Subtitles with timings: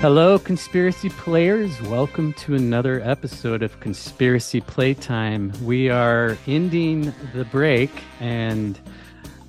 [0.00, 1.78] Hello, conspiracy players.
[1.82, 5.52] Welcome to another episode of Conspiracy Playtime.
[5.62, 8.80] We are ending the break, and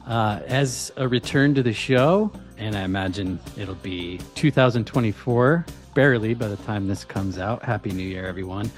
[0.05, 6.49] uh, as a return to the show, and I imagine it'll be 2024, barely by
[6.49, 7.63] the time this comes out.
[7.63, 8.69] Happy New Year, everyone.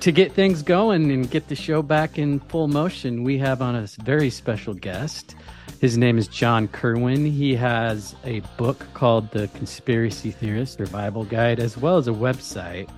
[0.00, 3.76] To get things going and get the show back in full motion, we have on
[3.76, 5.34] a very special guest.
[5.80, 7.30] His name is John Kirwin.
[7.30, 12.90] He has a book called The Conspiracy Theorist Survival Guide, as well as a website,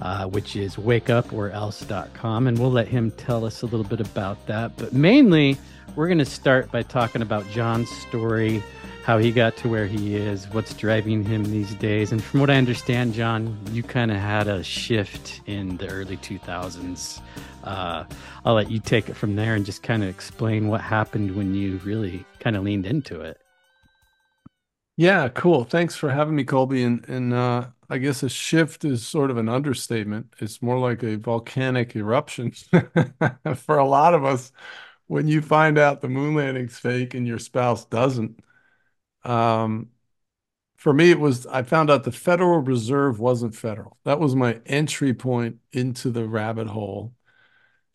[0.00, 2.46] uh, which is wakeupOrElse.com.
[2.46, 4.76] And we'll let him tell us a little bit about that.
[4.76, 5.58] But mainly,
[5.96, 8.62] we're going to start by talking about John's story,
[9.10, 12.12] how he got to where he is, what's driving him these days.
[12.12, 16.16] And from what I understand, John, you kind of had a shift in the early
[16.18, 17.20] 2000s
[17.64, 18.04] uh,
[18.44, 21.56] I'll let you take it from there and just kind of explain what happened when
[21.56, 23.40] you really kind of leaned into it.
[24.96, 25.64] Yeah, cool.
[25.64, 26.84] Thanks for having me, Colby.
[26.84, 30.34] And and uh, I guess a shift is sort of an understatement.
[30.38, 32.52] It's more like a volcanic eruption
[33.56, 34.52] for a lot of us.
[35.08, 38.40] When you find out the moon landing's fake and your spouse doesn't,
[39.24, 39.90] um,
[40.76, 43.98] for me, it was I found out the Federal Reserve wasn't federal.
[44.04, 47.14] That was my entry point into the rabbit hole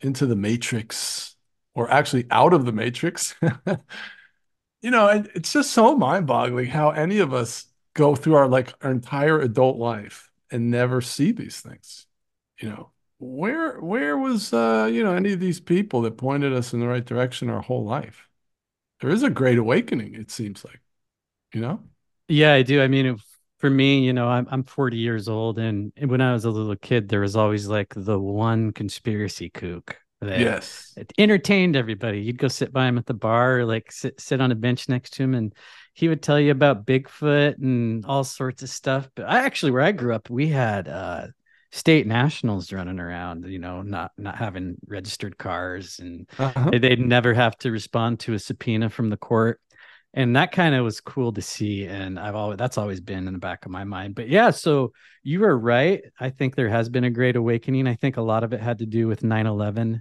[0.00, 1.36] into the matrix
[1.74, 3.34] or actually out of the matrix.
[4.82, 8.90] you know, it's just so mind-boggling how any of us go through our like our
[8.90, 12.06] entire adult life and never see these things.
[12.60, 16.72] You know, where where was uh, you know, any of these people that pointed us
[16.72, 18.28] in the right direction our whole life?
[19.00, 20.80] There is a great awakening, it seems like.
[21.56, 21.80] You know?
[22.28, 22.82] Yeah, I do.
[22.82, 23.16] I mean,
[23.60, 26.76] for me, you know, I'm I'm 40 years old, and, when I was a little
[26.76, 32.20] kid, there was always like the one conspiracy kook that yes entertained everybody.
[32.20, 34.86] You'd go sit by him at the bar, or like sit sit on a bench
[34.90, 35.54] next to him, and
[35.94, 39.08] he would tell you about Bigfoot and all sorts of stuff.
[39.14, 41.28] But I actually, where I grew up, we had uh,
[41.72, 46.72] state nationals running around, you know, not not having registered cars, and uh-huh.
[46.78, 49.58] they'd never have to respond to a subpoena from the court
[50.16, 53.34] and that kind of was cool to see and i've always that's always been in
[53.34, 54.14] the back of my mind.
[54.14, 56.02] But yeah so you were right.
[56.18, 57.88] I think there has been a great awakening.
[57.88, 60.00] I think a lot of it had to do with 9-11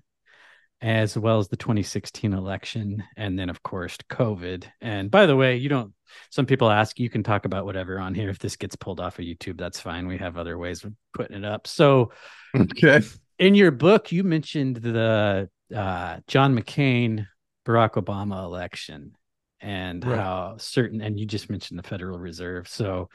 [0.81, 4.66] as well as the 2016 election and then of course covid.
[4.81, 5.94] And by the way you don't
[6.30, 8.30] some people ask you can talk about whatever on here.
[8.30, 10.08] If this gets pulled off of youtube that's fine.
[10.08, 11.68] We have other ways of putting it up.
[11.68, 12.12] So
[12.56, 13.02] okay.
[13.40, 17.25] in your book you mentioned the uh, john mccain
[17.66, 19.16] barack obama election
[19.62, 20.18] and right.
[20.18, 22.68] how certain and you just mentioned the Federal Reserve.
[22.68, 23.10] So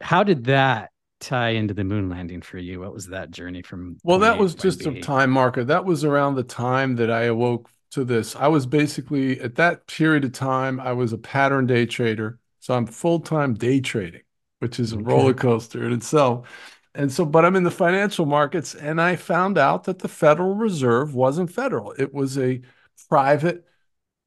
[0.00, 0.90] how did that
[1.20, 2.80] tie into the moon landing for you?
[2.80, 3.96] What was that journey from?
[4.04, 5.64] Well, that was just a time marker.
[5.64, 8.36] That was around the time that I awoke to this.
[8.36, 12.38] I was basically at that period of time, I was a pattern day trader.
[12.60, 14.22] So I'm full-time day trading,
[14.58, 15.04] which is a okay.
[15.04, 16.48] roller coaster in itself.
[16.96, 20.54] And so, but I'm in the financial markets, and I found out that the Federal
[20.54, 21.92] Reserve wasn't federal.
[21.92, 22.62] It was a
[23.08, 23.64] private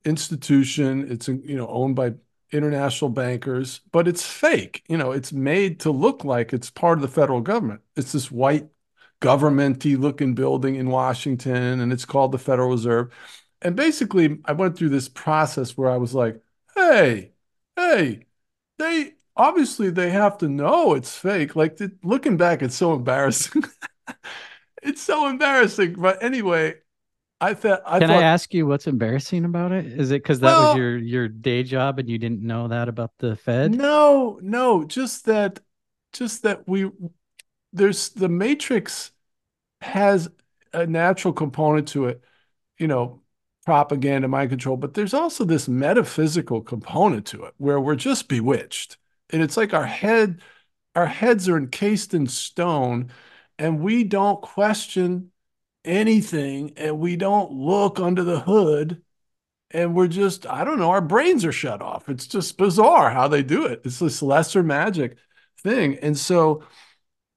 [0.10, 1.12] institution.
[1.12, 2.16] It's you know owned by
[2.52, 4.84] international bankers, but it's fake.
[4.90, 7.82] You know, it's made to look like it's part of the federal government.
[7.96, 8.70] It's this white
[9.22, 13.14] governmenty looking building in Washington, and it's called the Federal Reserve.
[13.62, 16.42] And basically, I went through this process where I was like,
[16.76, 17.34] "Hey,
[17.76, 18.26] hey,
[18.78, 23.64] they obviously they have to know it's fake." Like the, looking back, it's so embarrassing.
[24.84, 25.94] it's so embarrassing.
[25.94, 26.76] But anyway,
[27.42, 27.82] I thought.
[27.86, 29.86] I Can thought, I ask you what's embarrassing about it?
[29.86, 32.90] Is it because that well, was your your day job and you didn't know that
[32.90, 33.72] about the Fed?
[33.72, 35.60] No, no, just that,
[36.12, 36.90] just that we
[37.72, 39.12] there's the Matrix
[39.82, 40.30] has
[40.74, 42.24] a natural component to it,
[42.78, 43.22] you know,
[43.66, 48.98] propaganda, mind control, but there's also this metaphysical component to it where we're just bewitched.
[49.30, 50.42] And it's like our head,
[50.96, 53.12] our heads are encased in stone,
[53.58, 55.32] and we don't question
[55.90, 59.02] anything, and we don't look under the hood,
[59.72, 62.10] and we're just, I don't know, our brains are shut off.
[62.10, 63.82] It's just bizarre how they do it.
[63.84, 65.18] It's this lesser magic
[65.62, 65.98] thing.
[65.98, 66.64] And so,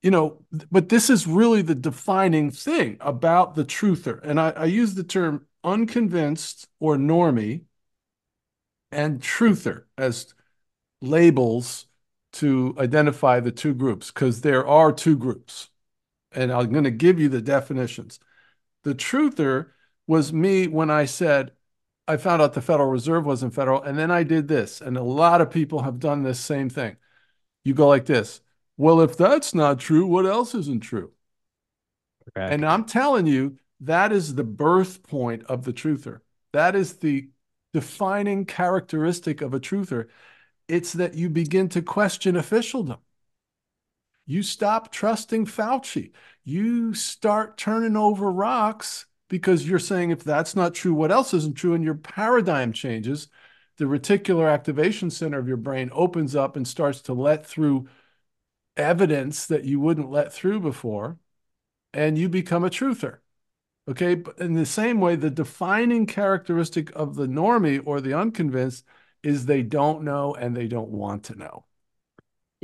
[0.02, 4.20] you know, but this is really the defining thing about the truther.
[4.22, 7.64] And I, I use the term unconvinced or normie
[8.90, 10.34] and truther as
[11.00, 11.86] labels
[12.32, 15.68] to identify the two groups because there are two groups.
[16.32, 18.18] And I'm going to give you the definitions.
[18.84, 19.68] The truther
[20.06, 21.52] was me when I said,
[22.08, 23.82] I found out the Federal Reserve wasn't federal.
[23.82, 24.80] And then I did this.
[24.80, 26.96] And a lot of people have done this same thing.
[27.64, 28.40] You go like this
[28.76, 31.12] Well, if that's not true, what else isn't true?
[32.34, 32.52] Correct.
[32.52, 36.20] And I'm telling you, that is the birth point of the truther.
[36.52, 37.30] That is the
[37.72, 40.08] defining characteristic of a truther.
[40.68, 42.98] It's that you begin to question officialdom.
[44.26, 46.12] You stop trusting Fauci.
[46.44, 51.56] You start turning over rocks because you're saying if that's not true, what else isn't
[51.56, 51.74] true?
[51.74, 53.28] And your paradigm changes.
[53.78, 57.88] The reticular activation center of your brain opens up and starts to let through
[58.76, 61.18] evidence that you wouldn't let through before,
[61.92, 63.18] and you become a truther.
[63.88, 64.14] Okay.
[64.14, 68.84] But in the same way, the defining characteristic of the normie or the unconvinced
[69.22, 71.64] is they don't know and they don't want to know.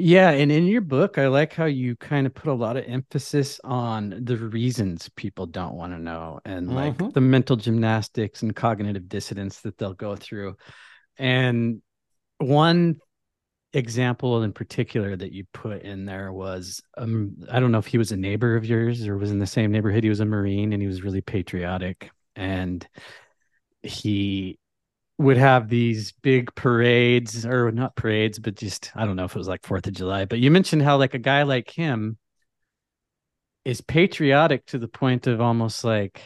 [0.01, 2.85] Yeah, and in your book, I like how you kind of put a lot of
[2.87, 7.11] emphasis on the reasons people don't want to know and like mm-hmm.
[7.11, 10.55] the mental gymnastics and cognitive dissonance that they'll go through.
[11.17, 11.83] And
[12.39, 13.01] one
[13.73, 17.99] example in particular that you put in there was um, I don't know if he
[17.99, 20.05] was a neighbor of yours or was in the same neighborhood.
[20.05, 22.09] He was a Marine and he was really patriotic.
[22.37, 22.87] And
[23.83, 24.61] he
[25.19, 29.39] would have these big parades or not parades, but just I don't know if it
[29.39, 30.25] was like Fourth of July.
[30.25, 32.19] But you mentioned how like a guy like him
[33.65, 36.23] is patriotic to the point of almost like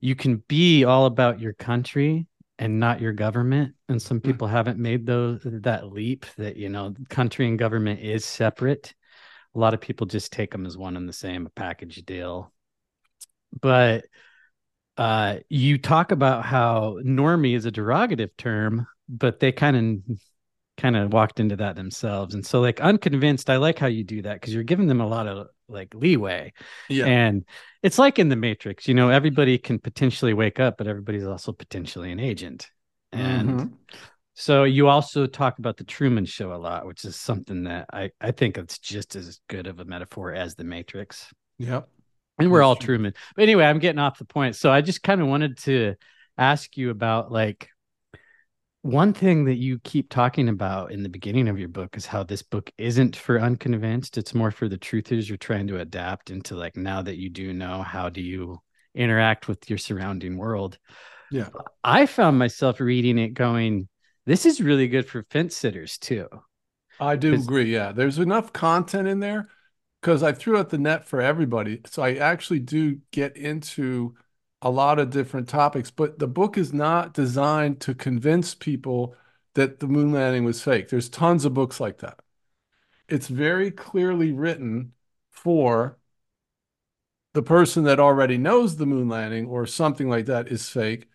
[0.00, 2.26] you can be all about your country
[2.58, 4.28] and not your government and some hmm.
[4.28, 4.50] people mm.
[4.50, 8.94] haven't made those that leap that you know country and government is separate
[9.54, 12.52] a lot of people just take them as one and the same a package deal
[13.60, 14.04] but
[14.98, 19.76] uh, you talk about how normie is a derogative term, but they kind
[20.08, 20.18] of
[20.76, 22.34] kind of walked into that themselves.
[22.34, 25.06] And so like unconvinced, I like how you do that because you're giving them a
[25.06, 26.52] lot of like leeway.
[26.88, 27.06] Yeah.
[27.06, 27.44] And
[27.82, 31.52] it's like in the Matrix, you know, everybody can potentially wake up, but everybody's also
[31.52, 32.68] potentially an agent.
[33.12, 33.74] And mm-hmm.
[34.34, 38.10] so you also talk about the Truman Show a lot, which is something that I,
[38.20, 41.32] I think it's just as good of a metaphor as the Matrix.
[41.58, 41.88] Yep
[42.38, 43.14] and we're all Truman.
[43.34, 44.56] But anyway, I'm getting off the point.
[44.56, 45.94] So I just kind of wanted to
[46.36, 47.68] ask you about like
[48.82, 52.22] one thing that you keep talking about in the beginning of your book is how
[52.22, 54.16] this book isn't for unconvinced.
[54.16, 57.52] It's more for the truthers you're trying to adapt into like now that you do
[57.52, 58.60] know how do you
[58.94, 60.78] interact with your surrounding world.
[61.30, 61.48] Yeah.
[61.82, 63.88] I found myself reading it going,
[64.26, 66.28] this is really good for fence sitters too.
[67.00, 67.72] I do agree.
[67.72, 67.92] Yeah.
[67.92, 69.48] There's enough content in there
[70.00, 71.80] because I threw out the net for everybody.
[71.86, 74.14] So I actually do get into
[74.62, 79.14] a lot of different topics, but the book is not designed to convince people
[79.54, 80.88] that the moon landing was fake.
[80.88, 82.20] There's tons of books like that.
[83.08, 84.92] It's very clearly written
[85.30, 85.98] for
[87.34, 91.08] the person that already knows the moon landing or something like that is fake,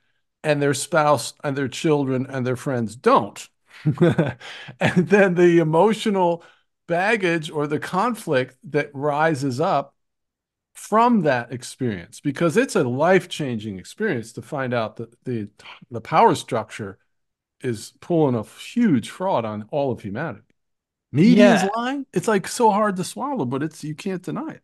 [0.43, 3.49] and their spouse and their children and their friends don't.
[3.85, 4.37] and
[4.79, 6.43] then the emotional
[6.87, 9.95] baggage or the conflict that rises up
[10.73, 15.47] from that experience because it's a life-changing experience to find out that the
[15.91, 16.97] the power structure
[17.61, 20.43] is pulling a huge fraud on all of humanity.
[21.11, 21.69] Media's yeah.
[21.75, 22.05] lying.
[22.11, 24.61] It's like so hard to swallow, but it's you can't deny it.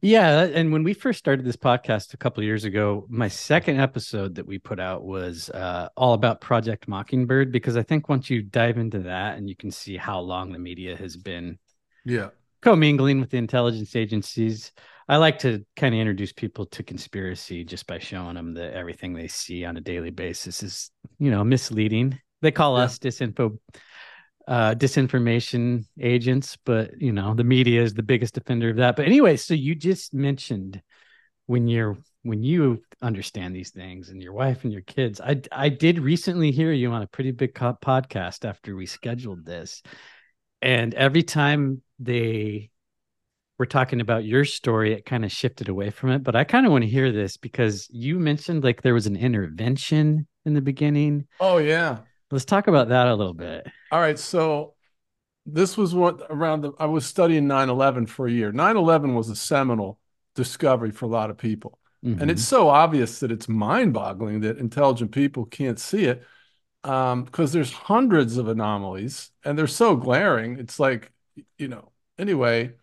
[0.00, 4.36] Yeah, and when we first started this podcast a couple years ago, my second episode
[4.36, 8.42] that we put out was uh, all about Project Mockingbird because I think once you
[8.42, 11.58] dive into that and you can see how long the media has been,
[12.04, 12.30] yeah,
[12.62, 14.72] commingling with the intelligence agencies.
[15.06, 19.12] I like to kind of introduce people to conspiracy just by showing them that everything
[19.12, 22.18] they see on a daily basis is, you know, misleading.
[22.40, 22.84] They call yeah.
[22.84, 23.58] us disinfo
[24.46, 28.96] uh, disinformation agents, but you know the media is the biggest defender of that.
[28.96, 30.82] But anyway, so you just mentioned
[31.46, 35.20] when you're when you understand these things and your wife and your kids.
[35.20, 39.44] I I did recently hear you on a pretty big co- podcast after we scheduled
[39.44, 39.82] this,
[40.60, 42.70] and every time they
[43.58, 46.22] were talking about your story, it kind of shifted away from it.
[46.22, 49.16] But I kind of want to hear this because you mentioned like there was an
[49.16, 51.26] intervention in the beginning.
[51.40, 53.66] Oh yeah Let's talk about that a little bit.
[53.90, 54.18] All right.
[54.18, 54.74] So
[55.46, 58.52] this was what around the I was studying 9/11 for a year.
[58.52, 60.00] 9/11 was a seminal
[60.34, 61.80] discovery for a lot of people.
[62.18, 66.24] And it's hmm so obvious that it's mind-boggling that intelligent people can't see it
[66.84, 70.58] um, because there's hundreds of anomalies and they're so glaring.
[70.58, 71.12] It's like,
[71.58, 72.74] you know, anyway,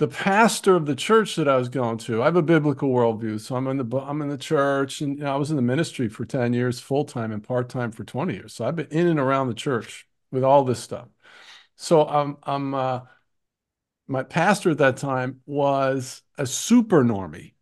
[0.00, 3.38] the pastor of the church that I was going to, I have a biblical worldview.
[3.38, 5.62] So I'm in the I'm in the church and you know, I was in the
[5.62, 8.54] ministry for 10 years, full-time and part-time for 20 years.
[8.54, 11.08] So I've been in and around the church with all this stuff.
[11.76, 13.00] So I'm I'm uh,
[14.08, 17.52] my pastor at that time was a super normie.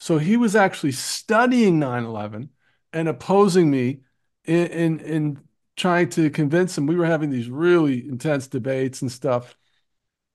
[0.00, 2.48] So he was actually studying 9/11
[2.94, 4.00] and opposing me
[4.46, 5.40] in in, in
[5.76, 6.86] trying to convince him.
[6.86, 9.56] We were having these really intense debates and stuff.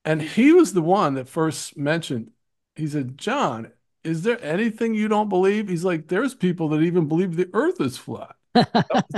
[0.08, 2.30] And he was the one that first mentioned,
[2.74, 3.72] he said, John,
[4.02, 5.68] is there anything you don't believe?
[5.68, 8.34] He's like, there's people that even believe the earth is flat.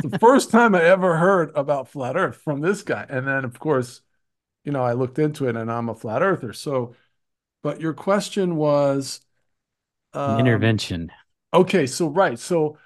[0.02, 3.06] The first time I ever heard about flat earth from this guy.
[3.08, 4.00] And then, of course,
[4.64, 6.52] you know, I looked into it and I'm a flat earther.
[6.52, 6.96] So,
[7.62, 9.20] but your question was,
[10.14, 11.12] um, Intervention.
[11.54, 12.38] okay, so right.
[12.38, 12.78] So,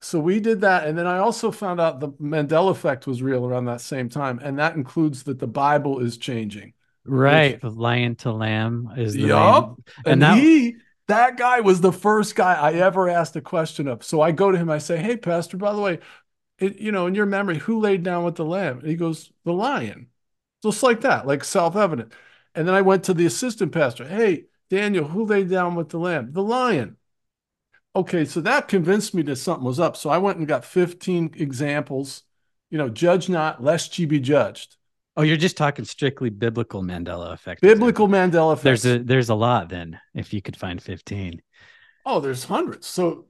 [0.00, 0.86] so we did that.
[0.86, 4.38] And then I also found out the Mandela effect was real around that same time.
[4.42, 6.74] And that includes that the Bible is changing,
[7.16, 7.62] which Right.
[7.62, 9.80] Lion to lamb is the Yup.
[10.04, 10.76] And And that, he,
[11.08, 14.04] that guy was the first guy I ever asked a question of.
[14.04, 15.98] So I go to him, I say, Hey, Pastor, by the way,
[16.58, 18.80] it, you know, in your memory, who laid down with the lamb?
[18.80, 20.08] And he goes, The lion.
[20.62, 22.12] Just like that, like self-evident.
[22.54, 24.06] And then I went to the assistant pastor.
[24.06, 26.32] Hey, Daniel, who laid down with the lamb?
[26.32, 26.96] The lion.
[27.94, 29.96] Okay, so that convinced me that something was up.
[29.96, 32.24] So I went and got 15 examples.
[32.70, 34.77] You know, judge not, lest ye be judged.
[35.18, 38.08] Oh, you're just talking strictly biblical Mandela effect Biblical.
[38.08, 41.42] Mandela There's a there's a lot then, if you could find 15.
[42.06, 42.86] Oh, there's hundreds.
[42.86, 43.26] So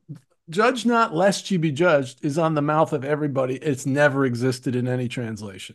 [0.49, 3.57] judge not lest you be judged is on the mouth of everybody.
[3.57, 5.75] It's never existed in any translation.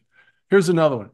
[0.49, 1.09] Here's another one.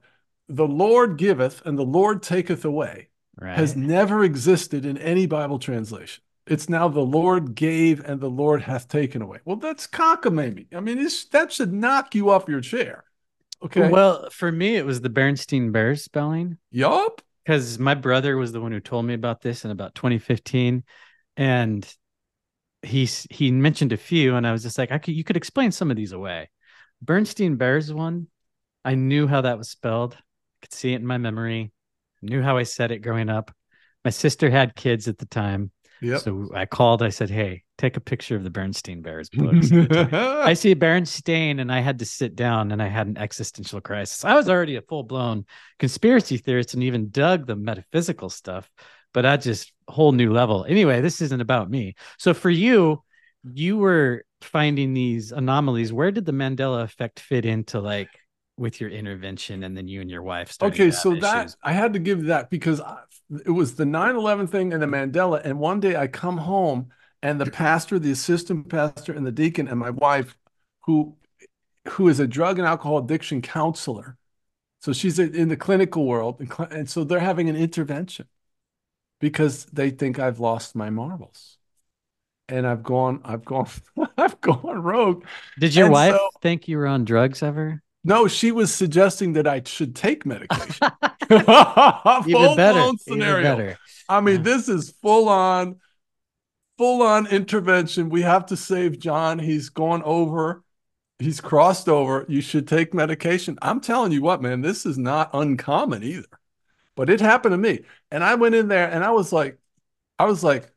[0.50, 3.10] The Lord giveth and the Lord taketh away
[3.42, 6.24] has never existed in any Bible translation.
[6.46, 9.40] It's now the Lord gave and the Lord hath taken away.
[9.46, 10.76] Well, that's cockamamie.
[10.76, 13.06] I mean, this, that should knock you off your chair.
[13.64, 13.90] Okay.
[13.90, 17.22] Well, for me, it was the Bernstein Bears spelling yup.
[17.44, 20.84] because my brother was the one who told me about this in about 2015,
[21.38, 21.96] and
[22.82, 25.72] he he mentioned a few, and I was just like, I could you could explain
[25.72, 26.50] some of these away.
[27.02, 28.28] Bernstein Bears one,
[28.86, 30.14] I knew how that was spelled.
[30.16, 30.22] I
[30.62, 31.72] could see it in my memory.
[32.22, 33.52] Knew how I said it growing up.
[34.04, 36.22] My sister had kids at the time, Yep.
[36.22, 37.04] so I called.
[37.04, 40.48] I said, "Hey, take a picture of the Bernstein Bears books." at the time.
[40.48, 44.24] I see Bernstein, and I had to sit down, and I had an existential crisis.
[44.24, 45.46] I was already a full blown
[45.80, 48.70] conspiracy theorist, and even dug the metaphysical stuff,
[49.14, 50.66] but at just whole new level.
[50.70, 51.96] Anyway, this isn't about me.
[52.20, 53.04] So for you,
[53.44, 55.92] you were finding these anomalies.
[55.92, 58.10] Where did the Mandela effect fit into, like,
[58.58, 61.56] with your intervention, and then you and your wife started Okay, so that?
[61.64, 62.98] I had to give that because I,
[63.46, 65.42] it was the 9/11 thing and the Mandela.
[65.44, 66.90] And one day I come home
[67.22, 70.38] and the pastor, the assistant pastor, and the deacon and my wife,
[70.86, 71.16] who
[71.90, 74.18] who is a drug and alcohol addiction counselor.
[74.82, 78.28] So she's in the clinical world, and, cl- and so they're having an intervention
[79.22, 81.58] because they think I've lost my marbles.
[82.50, 83.68] And I've gone, I've gone,
[84.18, 85.26] I've gone rogue.
[85.60, 87.84] Did your And wife so think you were on drugs ever?
[88.04, 90.88] no, she was suggesting that I should take medication.
[92.24, 92.92] Even better.
[92.92, 93.40] blown Even scenario.
[93.40, 93.80] better.
[94.08, 94.44] I mean, Yeah.
[94.44, 95.80] this is full on,
[96.80, 98.08] full on intervention.
[98.10, 99.38] We have to save John.
[99.38, 100.64] He's gone over.
[101.20, 102.26] He's crossed over.
[102.30, 103.60] You should take medication.
[103.62, 106.40] I'm telling you what, man, this is not uncommon either.
[106.96, 107.82] But it happened to me.
[108.12, 109.60] And I went in there and I was like,
[110.18, 110.72] I was like,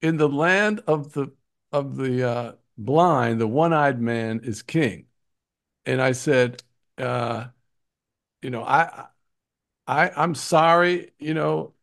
[0.00, 1.30] in the land of the
[1.70, 5.06] of the uh, blind, the one-eyed man is king.
[5.84, 6.62] And I said,
[6.96, 7.48] uh,
[8.40, 9.08] you know, I
[9.86, 11.73] I I'm sorry, you know,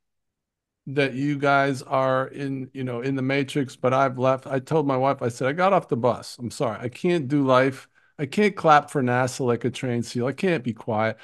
[0.87, 4.47] that you guys are in, you know, in the matrix, but I've left.
[4.47, 6.37] I told my wife, I said, I got off the bus.
[6.39, 6.79] I'm sorry.
[6.79, 7.87] I can't do life.
[8.17, 10.27] I can't clap for NASA like a trained seal.
[10.27, 11.17] I can't be quiet.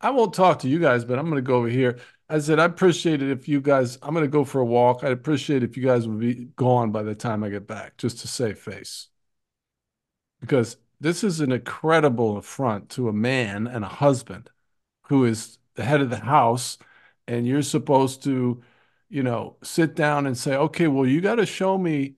[0.00, 1.98] I won't talk to you guys, but I'm going to go over here.
[2.28, 5.02] I said, I appreciate it if you guys, I'm going to go for a walk.
[5.02, 8.20] I'd appreciate if you guys would be gone by the time I get back, just
[8.20, 9.08] to save face.
[10.40, 14.50] Because this is an incredible affront to a man and a husband
[15.08, 16.76] who is the head of the house,
[17.26, 18.62] and you're supposed to,
[19.08, 22.14] you know, sit down and say, okay, well, you got to show me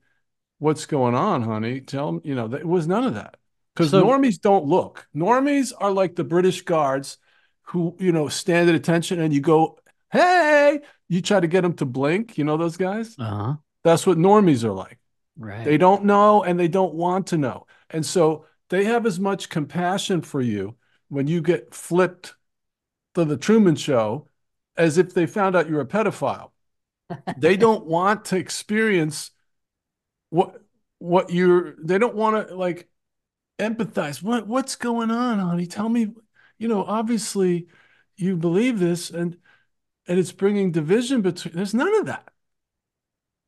[0.59, 1.81] what's going on, honey.
[1.81, 3.37] Tell them, you know, it was none of that.
[3.73, 5.07] Because So normies don't look.
[5.15, 7.17] Normies are like the British guards
[7.63, 9.79] who, you know, stand at attention and you go,
[10.11, 12.37] hey, you try to get them to blink.
[12.37, 13.15] You know those guys?
[13.17, 13.55] Uh-huh.
[13.83, 14.99] That's what normies are like.
[15.37, 15.63] Right.
[15.63, 17.65] They don't know and they don't want to know.
[17.89, 20.75] And so they have as much compassion for you
[21.09, 22.35] when you get flipped
[23.15, 24.27] to the Truman Show
[24.77, 26.50] as if they found out you're a pedophile.
[27.37, 29.31] They don't want to experience
[30.29, 30.61] what
[30.99, 32.89] what you're they don't want to like
[33.59, 34.21] empathize.
[34.23, 35.67] What what's going on, honey?
[35.67, 36.13] Tell me,
[36.57, 37.67] you know, obviously
[38.15, 39.37] you believe this and
[40.07, 42.31] and it's bringing division between there's none of that.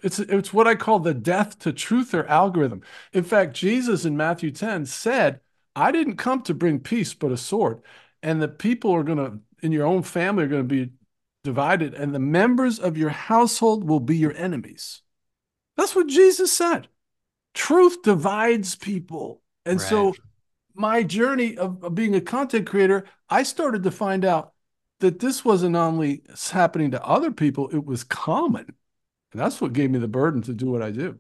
[0.04, 2.82] It's it's what I call the death to truth or algorithm.
[3.14, 5.40] In fact, Jesus in Matthew 10 said,
[5.76, 7.82] I didn't come to bring peace but a sword.
[8.22, 10.92] And the people are going to in your own family are going to be
[11.44, 15.02] divided and the members of your household will be your enemies.
[15.76, 16.88] That's what Jesus said.
[17.54, 19.42] Truth divides people.
[19.66, 19.90] And right.
[19.90, 20.16] so
[20.74, 24.54] my journey of, of, being a content creator, I started to find out
[25.00, 28.66] that this wasn't only happening to other people, it was common.
[29.32, 31.20] And that's what gave me the burden to do what I do.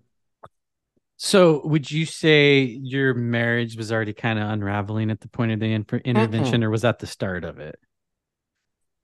[1.18, 5.60] So, would you say your marriage was already kind of unraveling at the point of
[5.60, 7.80] the intervention, mm or was that the start of it?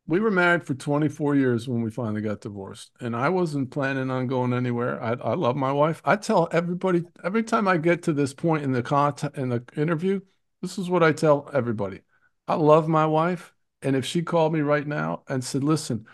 [0.10, 4.10] We were married for 24 years when we finally got divorced and i wasn't planning
[4.10, 5.02] on going anywhere.
[5.02, 6.02] I, I love my wife.
[6.04, 9.64] I tell everybody every time i get to this point in the content in the
[9.78, 10.20] interview
[10.62, 12.02] this is what i tell everybody.
[12.48, 16.08] I love my wife and if she called me right now and said listen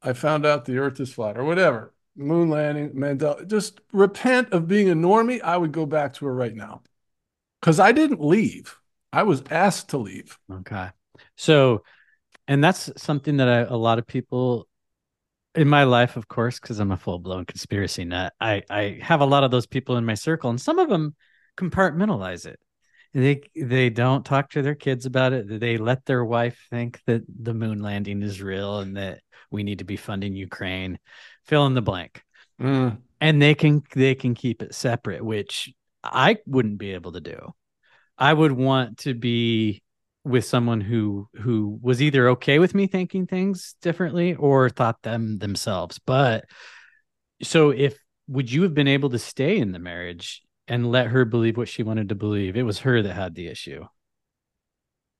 [0.00, 4.68] i found out the earth is flat or whatever moon landing mandela just repent of
[4.68, 6.82] being a normie i would go back to her right now.
[7.60, 8.78] Because i didn't leave.
[9.12, 10.38] I was asked to leave.
[10.50, 10.90] Okay.
[11.36, 11.82] So
[12.52, 14.68] and that's something that I, a lot of people
[15.54, 18.34] in my life, of course, because I'm a full blown conspiracy nut.
[18.38, 21.14] I I have a lot of those people in my circle, and some of them
[21.56, 22.60] compartmentalize it.
[23.14, 25.60] They they don't talk to their kids about it.
[25.60, 29.78] They let their wife think that the moon landing is real and that we need
[29.78, 30.98] to be funding Ukraine.
[31.44, 32.22] Fill in the blank.
[32.60, 32.98] Mm.
[33.18, 35.72] And they can they can keep it separate, which
[36.04, 37.54] I wouldn't be able to do.
[38.18, 39.82] I would want to be
[40.24, 45.38] with someone who who was either okay with me thinking things differently or thought them
[45.38, 45.98] themselves.
[45.98, 46.44] But
[47.42, 51.24] so if would you have been able to stay in the marriage and let her
[51.24, 52.56] believe what she wanted to believe?
[52.56, 53.84] It was her that had the issue.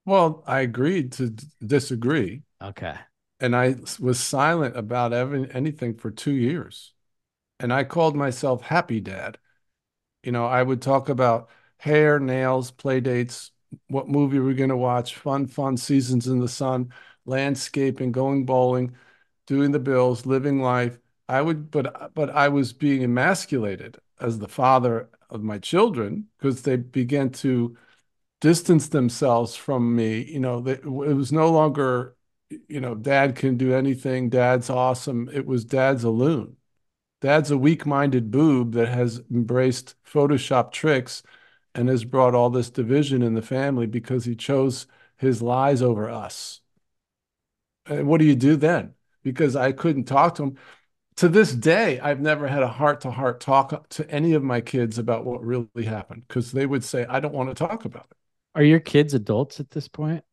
[0.05, 2.43] Well i agreed to d- disagree.
[2.61, 2.95] Okay.
[3.39, 6.93] And i was silent about anything for two years.
[7.59, 9.37] And i called myself happy dad.
[10.23, 13.51] You know i would talk about hair nails play dates
[13.87, 16.93] what movie we're going to watch, fun, fun seasons in the sun,
[17.25, 18.95] landscaping, going bowling,
[19.47, 20.99] doing the bills, living life.
[21.29, 26.61] I would, but but I was being emasculated as the father of my children because
[26.61, 27.77] they began to
[28.41, 30.23] distance themselves from me.
[30.23, 32.15] You know, they, it was no longer,
[32.49, 35.29] you know, dad can do anything, dad's awesome.
[35.33, 36.57] It was dad's a loon.
[37.21, 41.23] Dad's a weak-minded boob that has embraced Photoshop tricks
[41.75, 46.09] and has brought all this division in the family because he chose his lies over
[46.09, 46.61] us.
[47.85, 48.93] And what do you do then?
[49.23, 50.57] Because I couldn't talk to him.
[51.17, 54.61] To this day, I've never had a heart to heart talk to any of my
[54.61, 58.07] kids about what really happened because they would say, I don't want to talk about
[58.09, 58.17] it.
[58.55, 60.23] Are your kids adults at this point?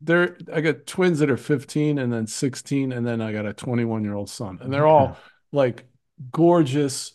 [0.00, 3.52] They're, I got twins that are 15 and then 16, and then I got a
[3.52, 4.58] 21 year old son.
[4.60, 5.16] And they're all
[5.52, 5.84] like
[6.30, 7.12] gorgeous,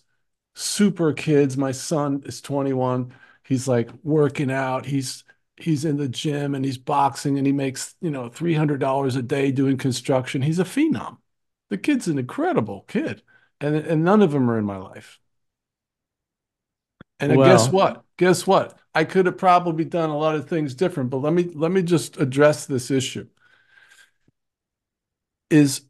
[0.56, 1.58] super kids.
[1.58, 3.14] My son is 21
[3.48, 4.86] he's like working out.
[4.86, 5.24] He's
[5.58, 9.16] he's in the gym and he's boxing and he makes you know three hundred dollars
[9.16, 10.42] a day doing construction.
[10.42, 11.18] He's a phenom.
[11.70, 13.24] The kid's an incredible kid,
[13.62, 15.20] and and none of them are in my life.
[17.20, 18.04] And well, guess what?
[18.18, 18.78] Guess what?
[18.94, 21.84] I could have probably done a lot of things different, but let me let me
[21.84, 23.28] just address this issue.
[25.50, 25.82] Is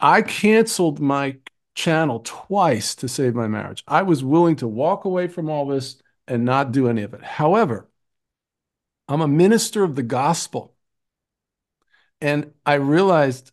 [0.00, 1.36] I canceled my
[1.76, 3.84] channel twice to save my marriage.
[3.86, 7.22] I was willing to walk away from all this and not do any of it.
[7.22, 7.88] However,
[9.08, 10.74] I'm a minister of the gospel.
[12.20, 13.52] And I realized,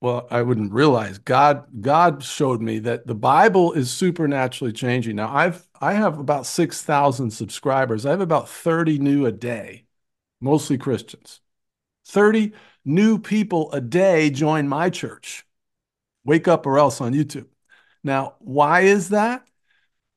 [0.00, 5.16] well, I wouldn't realize God God showed me that the Bible is supernaturally changing.
[5.16, 8.06] Now I've I have about 6,000 subscribers.
[8.06, 9.84] I have about 30 new a day,
[10.40, 11.40] mostly Christians.
[12.06, 12.52] 30
[12.84, 15.46] new people a day join my church.
[16.24, 17.46] Wake Up or Else on YouTube.
[18.02, 19.46] Now, why is that?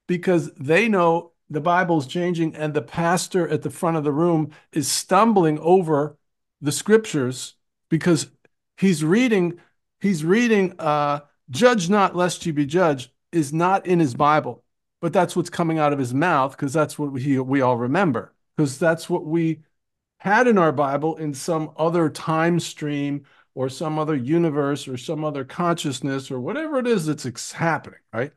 [0.07, 4.51] Because they know the Bible's changing and the pastor at the front of the room
[4.71, 6.17] is stumbling over
[6.61, 7.55] the scriptures
[7.89, 8.29] because
[8.77, 9.59] he's reading
[9.99, 14.63] he's reading uh judge not lest you be judged is not in his bible
[15.01, 18.33] but that's what's coming out of his mouth because that's what we, we all remember
[18.55, 19.59] because that's what we
[20.17, 23.23] had in our bible in some other time stream
[23.57, 28.31] or some other universe or some other consciousness or whatever it is that's happening, right?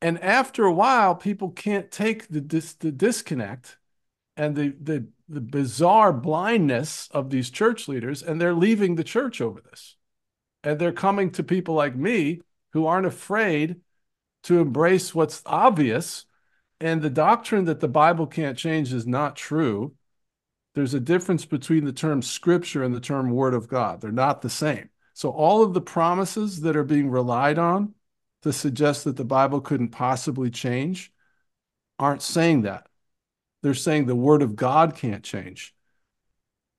[0.00, 3.76] And after a while, people can't take the, dis- the disconnect
[4.36, 9.40] and the the the bizarre blindness of these church leaders and they're leaving the church
[9.40, 9.96] over this.
[10.62, 12.40] And they're coming to people like me
[12.72, 13.80] who aren't afraid
[14.44, 16.24] to embrace what's obvious.
[16.80, 19.95] And the doctrine that the bible can't change is not true
[20.76, 24.42] there's a difference between the term scripture and the term word of god they're not
[24.42, 27.92] the same so all of the promises that are being relied on
[28.42, 31.12] to suggest that the bible couldn't possibly change
[31.98, 32.86] aren't saying that
[33.66, 35.74] they're saying the word of God can't change.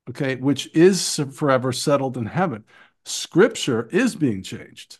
[0.08, 2.64] Okay, which is forever settled in heaven.
[3.04, 4.98] Scripture is being changed.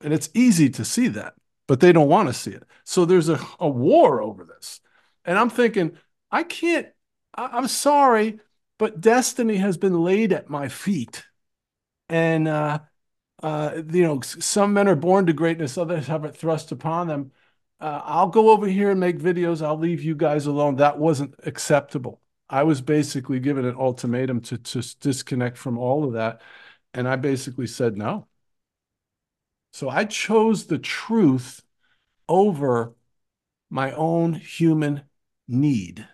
[0.00, 1.34] And it's easy to see that,
[1.66, 2.62] but they don't want to see it.
[2.84, 4.80] So there's a, a war over this.
[5.24, 5.98] And I'm thinking,
[6.30, 6.86] I can't,
[7.40, 8.40] I, I'm sorry,
[8.78, 11.24] but destiny has been laid at my feet.
[12.08, 12.80] And, uh,
[13.42, 17.32] uh, you know, some men are born to greatness, others have it thrust upon them
[17.80, 19.64] uh, I'll go over here and make videos.
[19.64, 20.76] I'll leave you guys alone.
[20.76, 22.20] That wasn't acceptable.
[22.48, 26.42] I was basically given an ultimatum to, to disconnect from all of that.
[26.92, 28.28] And I basically said no.
[29.72, 31.62] So I chose the truth
[32.28, 32.94] over
[33.70, 35.02] my own human
[35.48, 36.06] need.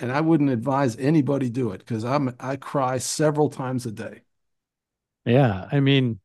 [0.00, 4.22] And I wouldn't advise anybody do it because I'm I cry several times a day.
[5.24, 5.68] Yeah.
[5.70, 6.20] I mean,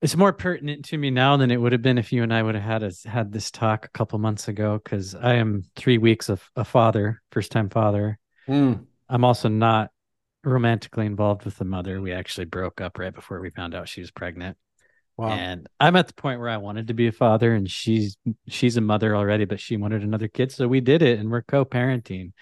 [0.00, 2.42] it's more pertinent to me now than it would have been if you and I
[2.42, 5.98] would have had us had this talk a couple months ago because I am three
[5.98, 8.18] weeks of a father, first time father.
[8.48, 8.86] Mm.
[9.08, 9.90] I'm also not
[10.42, 12.00] romantically involved with the mother.
[12.00, 14.56] We actually broke up right before we found out she was pregnant.
[15.20, 15.32] Wow.
[15.32, 18.16] And I'm at the point where I wanted to be a father and she's
[18.48, 20.50] she's a mother already, but she wanted another kid.
[20.50, 22.32] So we did it and we're co-parenting.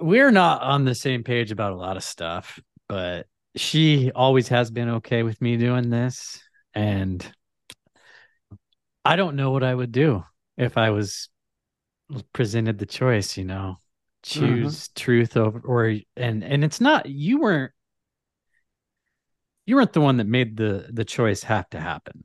[0.00, 4.72] We're not on the same page about a lot of stuff, but she always has
[4.72, 6.42] been okay with me doing this
[6.74, 7.30] and
[9.04, 10.24] i don't know what i would do
[10.56, 11.28] if i was
[12.32, 13.76] presented the choice you know
[14.22, 15.00] choose mm-hmm.
[15.00, 17.72] truth over or and and it's not you weren't
[19.66, 22.24] you weren't the one that made the the choice have to happen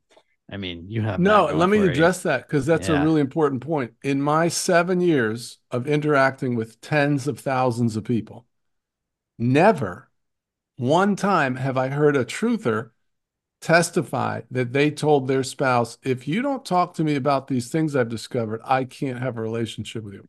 [0.50, 2.30] i mean you have no let me address you.
[2.30, 3.00] that because that's yeah.
[3.00, 8.04] a really important point in my seven years of interacting with tens of thousands of
[8.04, 8.46] people
[9.38, 10.08] never
[10.78, 12.90] one time have I heard a truther
[13.60, 17.96] testify that they told their spouse, if you don't talk to me about these things
[17.96, 20.28] I've discovered, I can't have a relationship with you.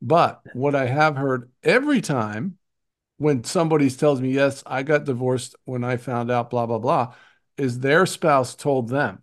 [0.00, 2.57] But what I have heard every time
[3.18, 7.14] when somebody tells me, yes, I got divorced when I found out, blah, blah, blah,
[7.56, 9.22] is their spouse told them.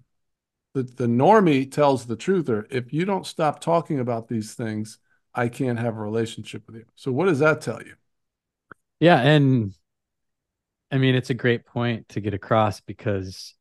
[0.74, 5.00] that the normie tells the truther, if you don't stop talking about these things,
[5.34, 6.86] I can't have a relationship with you.
[6.96, 7.96] So what does that tell you?
[9.00, 9.20] Yeah.
[9.22, 9.74] And
[10.92, 13.56] I mean, it's a great point to get across because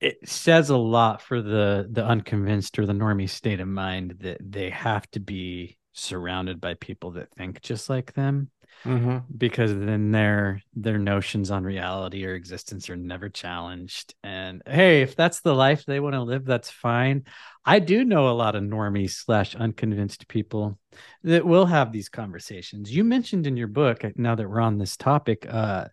[0.00, 4.38] it says a lot for the the unconvinced or the normie state of mind that
[4.40, 8.50] they have to be surrounded by people that think just like them
[8.84, 9.18] mm-hmm.
[9.36, 14.14] because then their their notions on reality or existence are never challenged.
[14.22, 17.24] And hey if that's the life they want to live that's fine.
[17.64, 20.78] I do know a lot of normies slash unconvinced people
[21.24, 22.94] that will have these conversations.
[22.94, 25.86] You mentioned in your book now that we're on this topic uh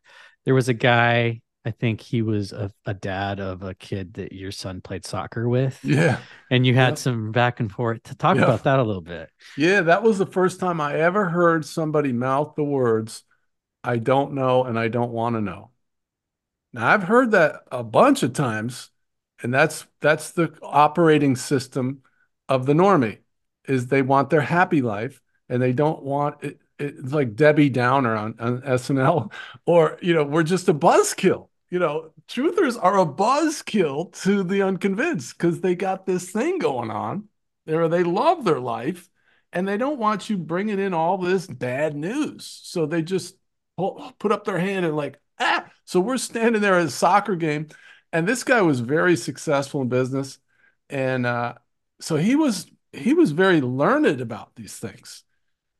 [0.46, 4.32] there was a guy I think he was a, a, dad of a kid that
[4.32, 5.78] your son played soccer with.
[5.84, 6.20] Yeah.
[6.50, 9.30] And you had some back and forth to talk about that a little bit.
[9.58, 13.24] Yeah, that was the first time I ever heard somebody mouth the words,
[13.84, 15.72] I don't know and I don't want to know.
[16.72, 18.90] Now I've heard that a bunch of times,
[19.44, 22.02] and that's that's the operating system
[22.48, 23.18] of the normie
[23.68, 28.16] is they want their happy life and they don't want it, it's like Debbie Downer
[28.16, 29.34] on, on SNL,
[29.66, 34.62] or you know, we're just a buzzkill you know, truthers are a buzzkill to the
[34.62, 37.28] unconvinced because they got this thing going on.
[37.66, 39.10] There, they love their life,
[39.52, 42.62] and they don't want you bringing in all this bad news.
[42.64, 43.36] So they just
[43.78, 45.66] put up their hand and like, ah.
[45.86, 47.68] So we're standing there at a soccer game,
[48.12, 50.40] and this guy was very successful in business,
[50.90, 51.56] and uh,
[52.00, 55.24] so he was he was very learned about these things,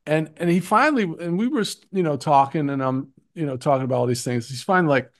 [0.06, 3.84] and and he finally and we were you know talking, and I'm you know talking
[3.84, 4.48] about all these things.
[4.48, 5.10] He's finally like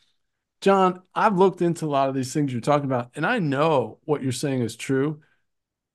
[0.60, 3.98] John, I've looked into a lot of these things you're talking about, and I know
[4.04, 5.20] what you're saying is true.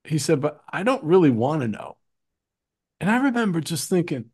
[0.05, 1.97] He said, but I don't really want to know.
[2.99, 4.25] And I remember just thinking,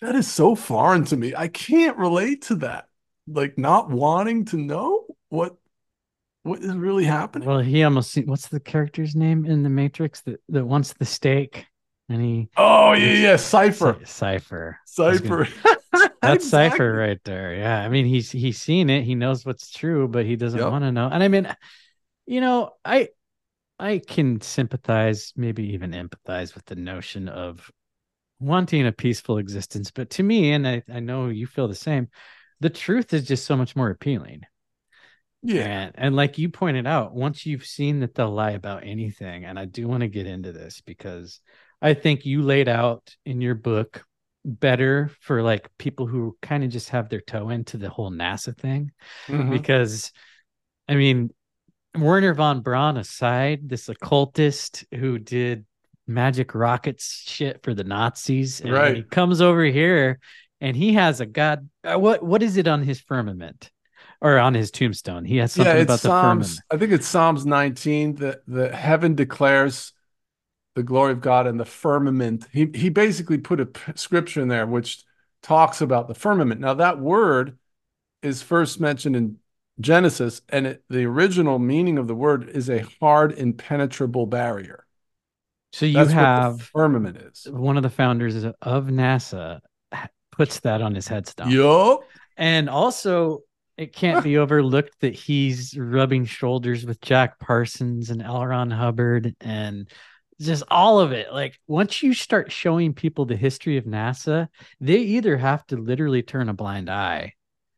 [0.00, 1.34] that is so foreign to me.
[1.34, 2.86] I can't relate to that.
[3.26, 5.56] Like not wanting to know what
[6.42, 7.46] what is really happening.
[7.46, 11.66] Well, he almost what's the character's name in the Matrix that, that wants the steak?
[12.08, 13.98] And he Oh yeah, yeah, Cypher.
[14.04, 14.78] Cypher.
[14.86, 15.48] Cypher.
[16.22, 16.76] That's exactly.
[16.78, 17.54] Cypher right there.
[17.54, 17.80] Yeah.
[17.80, 19.04] I mean, he's he's seen it.
[19.04, 20.70] He knows what's true, but he doesn't yep.
[20.70, 21.08] want to know.
[21.10, 21.54] And I mean,
[22.26, 23.08] you know, I
[23.78, 27.70] I can sympathize, maybe even empathize with the notion of
[28.38, 29.90] wanting a peaceful existence.
[29.90, 32.08] But to me, and I, I know you feel the same,
[32.60, 34.42] the truth is just so much more appealing.
[35.42, 35.62] Yeah.
[35.62, 39.58] And, and like you pointed out, once you've seen that they'll lie about anything, and
[39.58, 41.40] I do want to get into this because
[41.80, 44.04] I think you laid out in your book
[44.44, 48.56] better for like people who kind of just have their toe into the whole NASA
[48.56, 48.90] thing.
[49.28, 49.50] Mhm.
[49.50, 50.12] Because,
[50.88, 51.30] I mean,
[51.96, 55.66] Wernher von Braun aside, this occultist who did
[56.06, 58.96] magic rockets shit for the Nazis, and Right.
[58.96, 60.18] he comes over here
[60.60, 61.68] and he has a god.
[61.84, 63.70] uh, What what is it on his firmament
[64.20, 65.24] or on his tombstone?
[65.24, 66.60] He has something yeah, about it's the firmament.
[66.70, 69.92] I think it's Psalms 19 that the heaven declares
[70.74, 72.46] the glory of God and the firmament.
[72.52, 75.04] He he basically put a scripture in there which
[75.42, 76.60] talks about the firmament.
[76.60, 77.58] Now that word
[78.22, 79.36] is first mentioned in
[79.80, 84.86] Genesis, and it, the original meaning of the word is a hard, impenetrable barrier.
[85.72, 87.46] So you That's have firmament is.
[87.50, 89.60] one of the founders of NASA
[90.32, 91.50] puts that on his headstone.
[91.50, 92.00] Yup.
[92.36, 93.40] And also,
[93.76, 98.44] it can't be overlooked that he's rubbing shoulders with Jack Parsons and L.
[98.44, 99.88] Ron Hubbard and
[100.40, 101.32] just all of it.
[101.32, 104.48] Like, once you start showing people the history of NASA,
[104.80, 107.34] they either have to literally turn a blind eye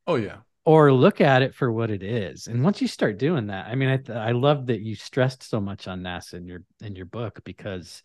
[0.07, 0.42] Oh yeah.
[0.64, 2.46] or look at it for what it is.
[2.46, 5.42] And once you start doing that, I mean, I th- I love that you stressed
[5.42, 8.03] so much on NASA in your in your book because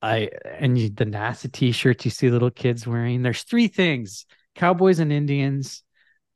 [0.00, 3.22] I and you, the NASA t-shirts you see little kids wearing.
[3.22, 5.82] There's three things: cowboys and Indians,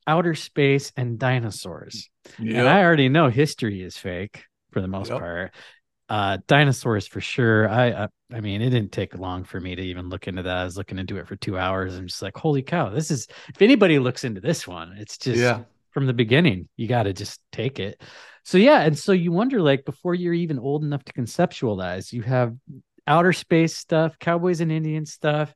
[0.07, 2.09] outer space, and dinosaurs.
[2.39, 5.19] And I already know history is fake for the most Yep.
[5.19, 5.53] part.
[6.13, 7.67] Uh, dinosaurs for sure.
[7.67, 10.57] I, I I mean, it didn't take long for me to even look into that.
[10.57, 11.95] I was looking into it for two hours.
[11.97, 13.27] I'm just like, holy cow, this is.
[13.49, 15.63] If anybody looks into this one, it's just Yeah.
[15.89, 16.69] from the beginning.
[16.77, 17.99] You got to just take it.
[18.43, 22.21] So yeah, and so you wonder, like, before you're even old enough to conceptualize, you
[22.21, 22.55] have
[23.07, 25.51] outer space stuff, cowboys and Indian stuff,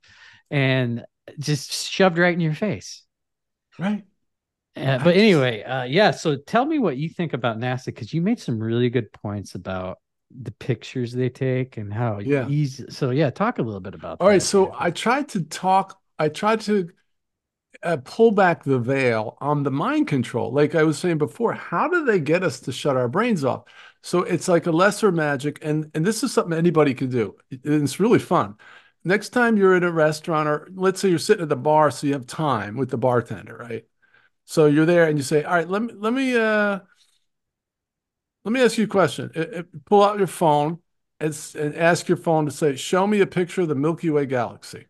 [0.49, 1.05] and
[1.37, 3.03] just shoved right in your face.
[3.77, 4.05] Right.
[4.75, 6.09] Uh, but anyway, uh, yeah.
[6.09, 9.53] So tell me what you think about NASA because you made some really good points
[9.53, 12.47] about the pictures they take and how Yeah.
[12.47, 12.85] easy.
[12.89, 14.19] So yeah, talk a little bit about.
[14.21, 14.73] All right, that, so dude.
[14.77, 16.89] I tried to talk, I tried to
[17.83, 20.51] uh, pull back the veil on the mind control.
[20.51, 23.63] Like I was saying before, how do they get us to shut our brains off?
[24.01, 27.35] So it's like a lesser magic, and and this is something anybody can do.
[27.51, 28.55] It's really fun.
[29.03, 32.07] Next time you're in a restaurant, or let's say you're sitting at the bar, so
[32.07, 33.85] you have time with the bartender, right?
[34.45, 36.79] So you're there and you say, "All right, let me let me uh
[38.47, 39.29] let me ask you a question.
[39.35, 40.79] Uh, uh, Pull out your phone
[41.19, 44.25] and, and ask your phone to say, show me a picture of the Milky Way
[44.25, 44.85] galaxy.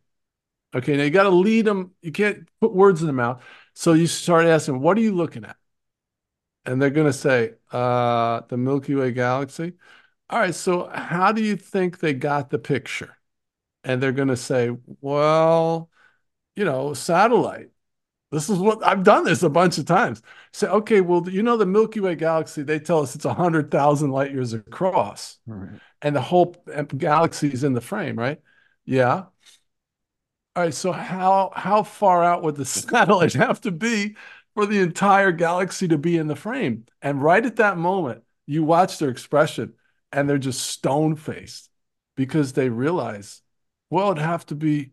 [0.75, 1.95] Okay, now you got to lead them.
[2.03, 3.43] You can't put words in their mouth.
[3.73, 5.55] So you start asking, what are you looking at?
[6.65, 9.73] And they're going to say, uh, the Milky Way galaxy.
[10.29, 13.17] All right, so how do you think they got the picture?
[13.83, 14.69] And they're going to say,
[15.01, 15.89] well,
[16.55, 17.71] you know, satellite.
[18.31, 20.21] This is what I've done this a bunch of times.
[20.51, 24.31] Say, okay, well, you know, the Milky Way galaxy, they tell us it's 100,000 light
[24.31, 25.79] years across Right.
[26.01, 28.41] and the whole uh, galaxy is in the frame, right?
[28.85, 29.25] Yeah.
[30.55, 30.73] All right.
[30.73, 34.15] So how how far out would the satellite have to be
[34.55, 36.85] for the entire galaxy to be in the frame?
[37.01, 39.73] And right at that moment, you watch their expression
[40.11, 41.69] and they're just stone faced
[42.15, 43.41] because they realize,
[43.89, 44.91] well, it'd have to be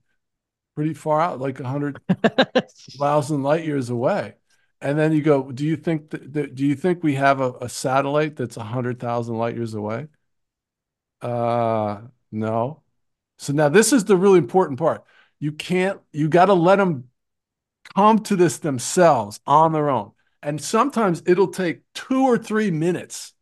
[0.75, 2.01] pretty far out, like a hundred
[2.99, 4.35] thousand light years away.
[4.81, 7.53] And then you go, do you think that, that do you think we have a,
[7.63, 10.09] a satellite that's a hundred thousand light years away?
[11.21, 12.83] Uh, no.
[13.39, 15.05] So now this is the really important part.
[15.41, 17.11] You can't, you got to let them
[17.97, 20.13] come to this themselves on their own.
[20.43, 23.34] And sometimes it'll take two or three minutes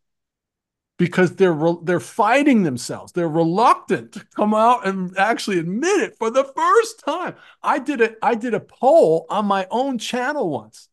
[1.03, 3.11] because they're re- they're fighting themselves.
[3.11, 7.35] They're reluctant to come out and actually admit it for the first time.
[7.61, 10.89] I did a I did a poll on my own channel once,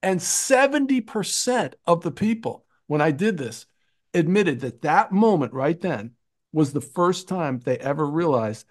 [0.00, 3.66] and 70% of the people when I did this
[4.14, 6.12] admitted that that moment right then
[6.52, 8.64] was the first time they ever realized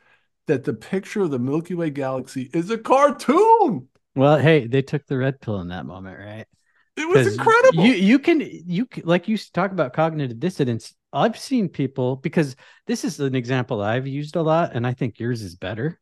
[0.45, 3.89] that the picture of the Milky Way galaxy is a cartoon.
[4.15, 6.47] Well, hey, they took the red pill in that moment, right?
[6.97, 7.85] It was incredible.
[7.85, 10.93] You you can you like you talk about cognitive dissonance.
[11.13, 12.55] I've seen people because
[12.87, 15.99] this is an example I've used a lot, and I think yours is better.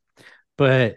[0.57, 0.95] But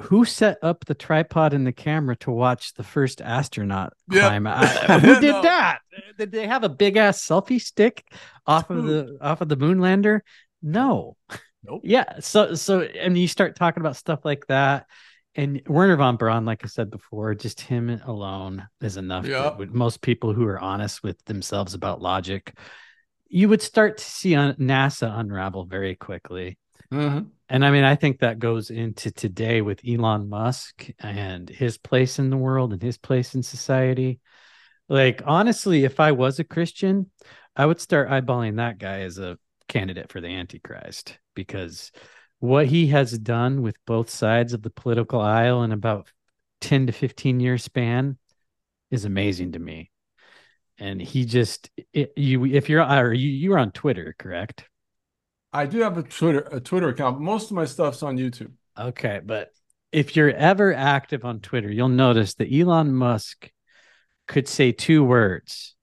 [0.00, 4.20] who set up the tripod and the camera to watch the first astronaut Yep.
[4.22, 4.46] climb?
[4.48, 4.66] I-
[4.98, 5.42] who did No.
[5.42, 5.78] that?
[6.18, 8.04] Did they have a big ass selfie stick
[8.46, 10.24] off of the off of the moon lander?
[10.60, 11.16] No.
[11.62, 11.82] Nope.
[11.84, 12.18] Yeah.
[12.20, 14.86] So so and you start talking about stuff like that.
[15.36, 19.26] And Wernher von Braun, like I said before, just him alone is enough.
[19.26, 19.56] Yeah.
[19.70, 22.54] most people who are honest with themselves about logic
[23.34, 26.56] you would start to see NASA unravel very quickly.
[26.92, 27.30] Mhm.
[27.48, 32.20] And I mean, I think that goes into today with Elon Musk and his place
[32.20, 34.20] in the world and his place in society.
[34.88, 37.10] Like, honestly, if I was a Christian,
[37.56, 39.36] I would start eyeballing that guy as a
[39.68, 41.90] candidate for the Antichrist because
[42.40, 46.10] what he has done with both sides of the political aisle in about
[46.60, 48.18] 10 to 15 year span
[48.90, 49.90] is amazing to me.
[50.78, 54.68] And he just, it, you, if you're, or you, you're on Twitter, correct?
[55.52, 57.20] I do have a Twitter a Twitter account.
[57.20, 58.52] Most of my stuff's on YouTube.
[58.76, 59.50] Okay, but
[59.92, 63.48] if you're ever active on Twitter, you'll notice that Elon Musk
[64.26, 65.76] could say two words.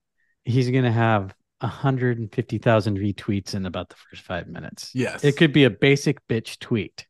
[0.44, 4.92] He's going to have 150,000 retweets in about the first five minutes.
[4.94, 5.24] Yes.
[5.24, 7.06] It could be a basic bitch tweet,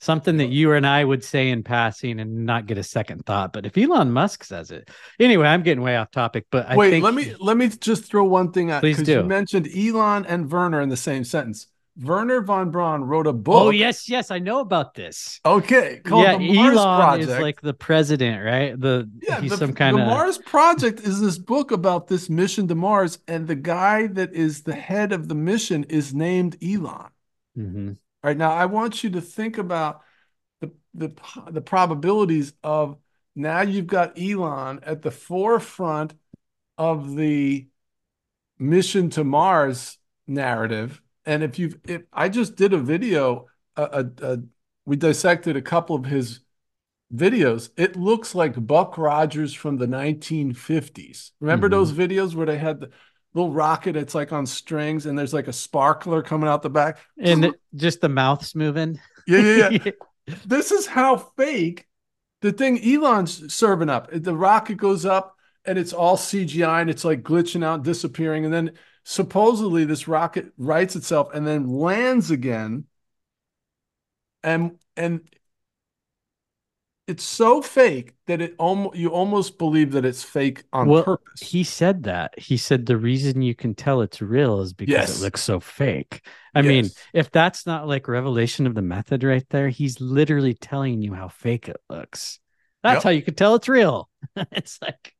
[0.00, 3.52] something that you and I would say in passing and not get a second thought.
[3.52, 6.46] But if Elon Musk says it, anyway, I'm getting way off topic.
[6.50, 9.08] But I Wait, think let me let me just throw one thing out Please because
[9.08, 9.24] you do.
[9.24, 11.68] mentioned Elon and Wernher in the same sentence.
[11.98, 13.54] Wernher von Braun wrote a book.
[13.54, 15.40] Oh yes, yes, I know about this.
[15.44, 17.30] Okay, called yeah, the Mars Elon Project.
[17.30, 18.78] is like the president, right?
[18.78, 22.28] The yeah, he's the, some kind of the Mars Project is this book about this
[22.28, 26.56] mission to Mars, and the guy that is the head of the mission is named
[26.62, 27.10] Elon.
[27.56, 27.88] Mhm.
[27.90, 30.02] All right now, I want you to think about
[30.60, 31.14] the the
[31.50, 32.98] the probabilities of
[33.34, 36.14] now you've got Elon at the forefront
[36.76, 37.68] of the
[38.58, 41.00] mission to Mars narrative.
[41.26, 44.36] And if you've, if I just did a video, uh, uh,
[44.84, 46.40] we dissected a couple of his
[47.14, 47.70] videos.
[47.76, 51.32] It looks like Buck Rogers from the 1950s.
[51.40, 51.72] Remember Mhm.
[51.72, 52.90] those videos where they had the
[53.34, 53.96] little rocket?
[53.96, 56.98] It's like on strings, and there's like a sparkler coming out the back.
[57.18, 58.98] and just the mouth's moving.
[59.26, 59.68] Yeah, yeah,
[60.26, 60.34] yeah.
[60.46, 61.86] this is how fake
[62.42, 64.08] the thing Elon's serving up.
[64.12, 68.44] The rocket goes up and it's all CGI and it's like glitching out, disappearing.
[68.44, 68.72] And then
[69.06, 72.84] supposedly this rocket rights itself and then lands again.
[74.42, 75.28] And and
[77.06, 81.40] it's so fake that it almost you almost believe that it's fake on well, purpose.
[81.40, 82.38] he said that.
[82.38, 85.10] He said the reason you can tell it's real is because Yes.
[85.10, 86.26] it looks so fake.
[86.54, 91.02] I mean, if that's not like revelation of the method right there, he's literally telling
[91.02, 92.40] you how fake it looks.
[92.82, 93.04] That's Yep.
[93.04, 94.08] how you can tell it's real.
[94.52, 95.14] it's like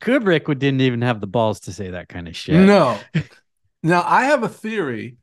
[0.00, 2.66] Kubrick would didn't even have the balls to say that kind of shit.
[2.66, 2.98] No.
[3.82, 5.16] now, I have a theory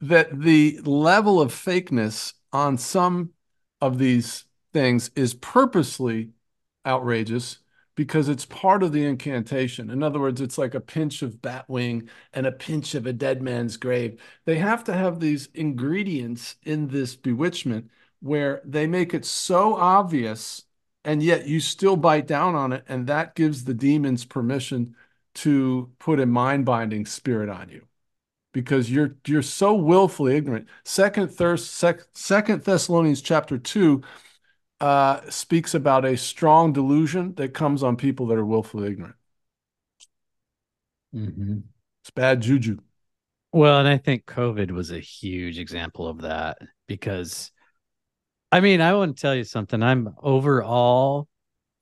[0.00, 3.30] that the level of fakeness on some
[3.80, 6.30] of these things is purposely
[6.86, 7.58] outrageous
[7.96, 9.90] because it's part of the incantation.
[9.90, 13.12] In other words, it's like a pinch of bat wing and a pinch of a
[13.12, 14.20] dead man's grave.
[14.44, 20.62] They have to have these ingredients in this bewitchment where they make it so obvious
[21.06, 24.96] and yet you still bite down on it and that gives the demons permission
[25.36, 27.86] to put a mind-binding spirit on you
[28.52, 30.66] because you're you're so willfully ignorant.
[30.84, 34.02] Second thirst sec, second thessalonians chapter 2
[34.80, 39.16] uh speaks about a strong delusion that comes on people that are willfully ignorant.
[41.12, 41.64] Mhm.
[42.02, 42.78] it's bad juju.
[43.52, 47.50] Well, and I think COVID was a huge example of that because
[48.52, 49.82] I mean, I want to tell you something.
[49.82, 51.28] I'm overall,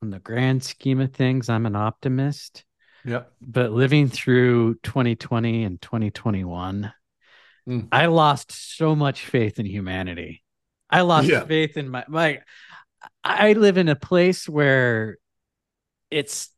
[0.02, 2.64] in the grand scheme of things, I'm an optimist,
[3.04, 6.92] yep but living through 2020 and 2021,
[7.66, 7.88] Mm.
[7.90, 10.42] I lost so much faith in humanity.
[10.90, 11.46] I lost Yeah.
[11.46, 12.42] faith in my, my,
[13.22, 15.16] I live in a place where
[16.10, 16.50] it's,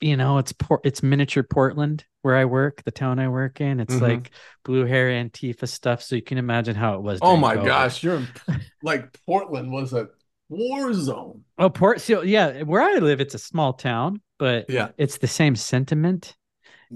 [0.00, 3.80] you know, it's port, it's miniature Portland where I work, the town I work in.
[3.80, 4.00] It's Mhm.
[4.00, 4.30] like
[4.64, 6.02] blue hair Antifa stuff.
[6.02, 7.20] So you can imagine how it was.
[7.22, 7.66] oh my COVID.
[7.66, 8.28] gosh you're in,
[8.82, 10.08] like portland was a
[10.48, 12.00] war zone Oh, Port.
[12.00, 16.34] So yeah, where I live, it's a small town, but yeah it's the same sentiment,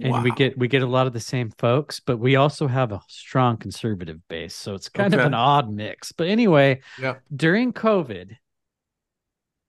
[0.00, 2.00] and we get we get a lot of the same folks.
[2.00, 6.12] But we also have a strong conservative base, so it's kind of an odd mix.
[6.12, 7.16] But anyway, Yeah.
[7.34, 8.36] during COVID,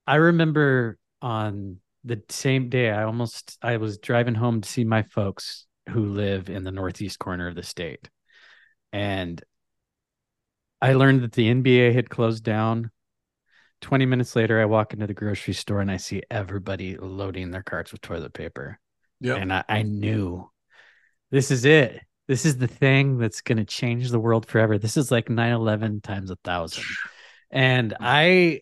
[0.07, 5.03] I remember on the same day, I almost I was driving home to see my
[5.03, 8.09] folks who live in the northeast corner of the state,
[8.93, 9.41] and
[10.81, 12.91] I learned that the NBA had closed down
[13.81, 17.63] 20 minutes later, I walk into the grocery store and I see everybody loading their
[17.63, 18.79] carts with toilet paper.
[19.19, 20.49] yeah And I, I knew
[21.31, 22.01] this is it.
[22.27, 24.77] This is the thing that's going to change the world forever.
[24.77, 26.83] This is like 9 11 times a thousand.
[27.49, 28.61] And I,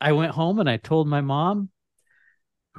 [0.00, 1.70] I went home and I told my mom,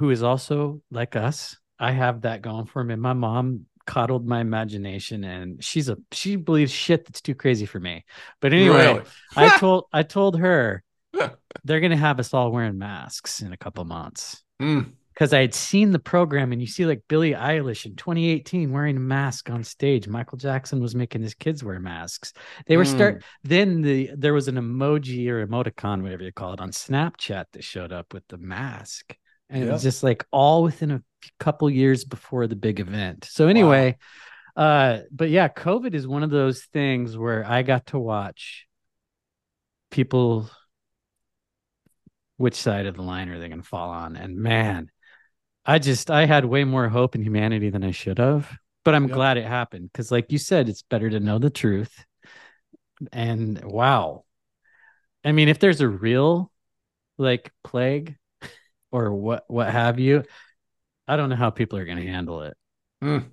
[0.02, 2.96] who is also like us, I have that going for me.
[2.96, 7.78] My mom coddled my imagination and she's a, she believes shit that's too crazy for
[7.78, 8.04] me.
[8.40, 9.02] But anyway, Really?
[9.36, 10.82] I told I told her
[11.62, 14.80] they're gonna have us all wearing masks in a couple months Mm.
[14.80, 18.72] because because I had seen the program and you see like Billie Eilish in 2018
[18.72, 20.08] wearing a mask on stage.
[20.08, 22.32] Michael Jackson was making his kids wear masks.
[22.66, 22.94] They were mm.
[22.94, 27.44] start then the there was an emoji or emoticon, whatever you call it, on Snapchat
[27.52, 29.16] that showed up with the mask.
[29.52, 31.02] And it was just like all within a
[31.38, 33.28] couple years before the big event.
[33.30, 33.96] So anyway,
[34.56, 34.64] wow.
[34.64, 38.66] uh, but yeah, COVID is one of those things where I got to watch
[39.90, 40.50] people
[42.38, 44.16] which side of the line are they going to fall on?
[44.16, 44.90] And man,
[45.64, 48.50] I just I had way more hope in humanity than I should have.
[48.84, 49.14] But I'm yep.
[49.14, 52.04] glad it happened because, like you said, it's better to know the truth.
[53.12, 54.24] And wow,
[55.24, 56.50] I mean, if there's a real
[57.16, 58.16] like plague
[58.92, 60.22] or what what have you,
[61.08, 62.56] I don't know how people are going to handle it.
[63.02, 63.24] Mm.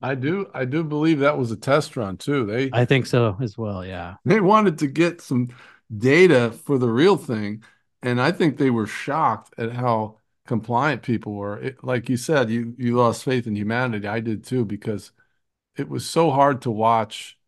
[0.00, 2.44] I do I do believe that was a test run too.
[2.44, 4.16] They I think so as well, yeah.
[4.24, 5.48] They wanted to get some
[5.96, 7.64] data for the real thing
[8.04, 11.58] and I think they were shocked at how compliant people were.
[11.58, 14.06] It, like you said, you you lost faith in humanity.
[14.06, 15.10] I did too because
[15.76, 17.38] it was so hard to watch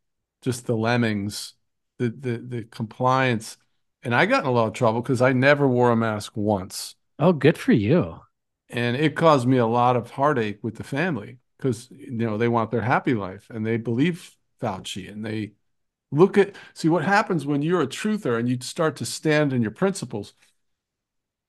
[0.42, 1.54] just the lemmings,
[1.98, 3.58] the the the compliance.
[4.06, 6.94] And I got in a lot of trouble because I never wore a mask once.
[7.18, 8.20] Oh, good for you.
[8.68, 12.46] And it caused me a lot of heartache with the family because you know they
[12.46, 15.54] want their happy life and they believe Fauci and they
[16.12, 19.60] look at see what happens when you're a truther and you start to stand in
[19.60, 20.34] your principles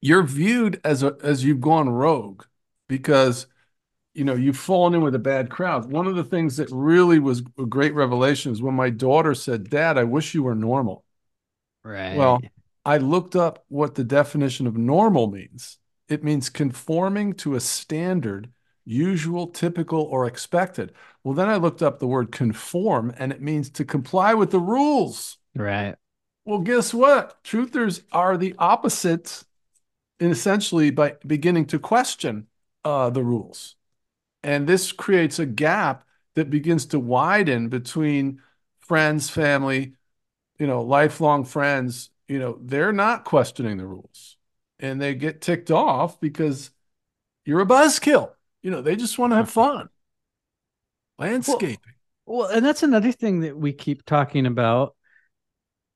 [0.02, 2.44] you're viewed as a as you've gone rogue
[2.88, 3.46] because
[4.16, 7.20] you know you've fallen in with a bad crowd one of the things that really
[7.20, 11.04] was a great revelation is when my daughter said dad i wish you were normal
[11.88, 12.16] right.
[12.18, 12.42] Well
[12.86, 15.78] i looked up what the definition of normal means.
[16.08, 18.50] It means conforming to a standard
[18.86, 20.94] usual typical or expected.
[21.24, 24.60] Well then i looked up the word conform and it means to comply with the
[24.60, 25.38] rules.
[25.56, 25.96] Right.
[26.46, 27.44] Well guess what?
[27.44, 29.46] Truthers are the opposites
[30.20, 32.48] essentially by beginning to question
[32.84, 33.76] uh, the rules.
[34.44, 38.42] And this creates a gap that begins to widen between
[38.80, 39.94] friends, family,
[40.60, 42.10] you know, lifelong friends.
[42.28, 44.38] You know, they're not questioning the rules
[44.80, 46.72] and they get ticked off because
[47.46, 48.32] you're a buzzkill.
[48.62, 49.78] You know, they just want to have mm-hmm.
[49.78, 49.90] fun.
[51.20, 51.78] Landscaping.
[52.26, 54.96] Well, well, and that's another thing that we keep talking about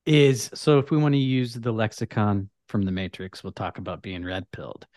[0.05, 4.01] is so if we want to use the lexicon from the Matrix we'll talk about
[4.01, 4.87] being red pilled.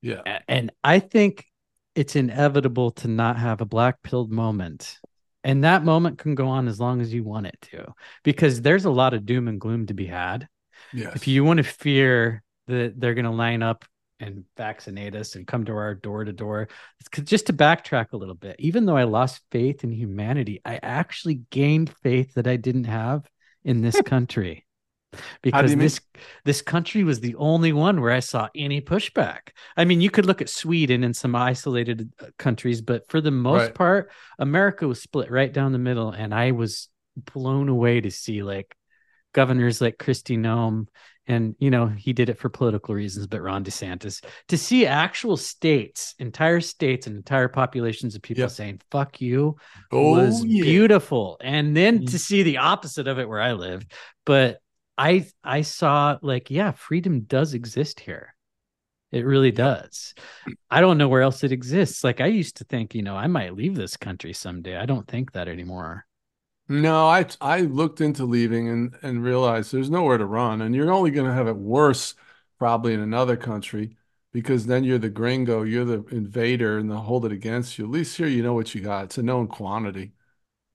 [0.00, 0.40] Yeah.
[0.48, 1.46] And I think
[1.94, 4.98] it's inevitable to not have a black pilled moment.
[5.44, 7.92] And that moment can go on as long as you want it to,
[8.22, 10.48] because there's a lot of doom and gloom to be had.
[10.92, 11.14] Yes.
[11.14, 13.84] If you want to fear that they're going to line up
[14.18, 16.68] and vaccinate us and come to our door to door,
[17.24, 21.42] just to backtrack a little bit, even though I lost faith in humanity, I actually
[21.50, 23.28] gained faith that I didn't have
[23.64, 24.64] in this country
[25.42, 26.00] because this
[26.44, 29.50] this country was the only one where I saw any pushback.
[29.76, 33.30] I mean, you could look at Sweden and some isolated uh, countries, but for the
[33.30, 33.74] most right.
[33.74, 38.42] part, America was split right down the middle, and I was blown away to see
[38.42, 38.76] like
[39.32, 40.86] governors like Kristi Noem,
[41.26, 45.36] and you know he did it for political reasons, but Ron DeSantis to see actual
[45.36, 49.56] states, entire states, and entire populations of people saying "fuck you"
[49.92, 50.62] oh, was yeah.
[50.62, 52.10] beautiful, and then mm.
[52.10, 53.86] to see the opposite of it where I live,
[54.24, 54.58] but
[54.96, 58.34] I I saw like yeah, freedom does exist here.
[59.12, 60.14] It really does.
[60.70, 62.02] I don't know where else it exists.
[62.02, 64.76] Like I used to think, you know, I might leave this country someday.
[64.76, 66.04] I don't think that anymore.
[66.68, 70.90] No, I I looked into leaving and and realized there's nowhere to run, and you're
[70.92, 72.14] only going to have it worse
[72.58, 73.96] probably in another country
[74.32, 77.84] because then you're the gringo, you're the invader, and they'll hold it against you.
[77.84, 79.04] At least here, you know what you got.
[79.04, 80.14] It's a known quantity.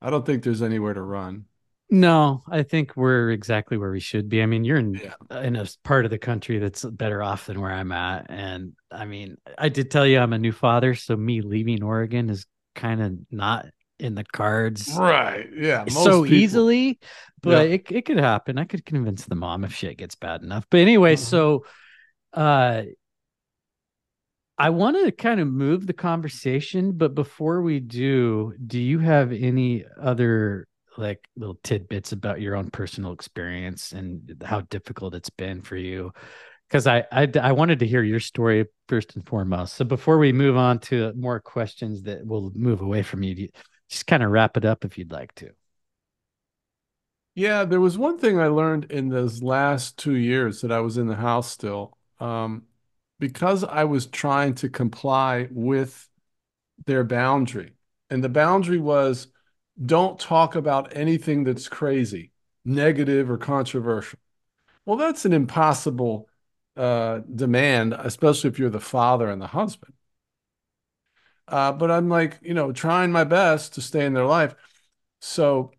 [0.01, 1.45] I don't think there's anywhere to run.
[1.91, 4.43] No, I think we're exactly where we should be.
[4.43, 5.41] I mean, you're in yeah.
[5.41, 9.05] in a part of the country that's better off than where I'm at, and I
[9.05, 13.01] mean, I did tell you I'm a new father, so me leaving Oregon is kind
[13.01, 13.65] of not
[13.97, 15.47] in the cards, right?
[15.55, 16.33] Yeah, so people.
[16.33, 16.99] easily,
[17.41, 17.73] but yeah.
[17.73, 18.59] it it could happen.
[18.59, 20.67] I could convince the mom if shit gets bad enough.
[20.69, 21.23] But anyway, mm-hmm.
[21.23, 21.65] so
[22.33, 22.83] uh
[24.59, 29.31] I want to kind of move the conversation, but before we do, do you have
[29.31, 30.67] any other
[31.00, 36.12] like little tidbits about your own personal experience and how difficult it's been for you?
[36.68, 39.76] Because I, I, I wanted to hear your story first and foremost.
[39.76, 43.50] So before we move on to more questions that will move away from you
[43.89, 45.50] just kind of wrap it up if you'd like to.
[47.34, 50.97] Yeah there was one thing i learned in those last two years that i was
[50.97, 52.64] in the house still um,
[53.18, 56.10] because i was trying to comply with
[56.86, 57.74] their boundary.
[58.10, 59.28] And the boundary was
[59.84, 62.32] don't talk about anything that's crazy,
[62.65, 64.19] negative, or controversial.
[64.86, 66.30] Well, that's an impossible
[66.77, 69.93] uh, demand, especially if you're the father and the husband.
[71.47, 74.55] Uh, but I'm like, you know, trying my best to stay in their life.
[75.21, 75.71] So,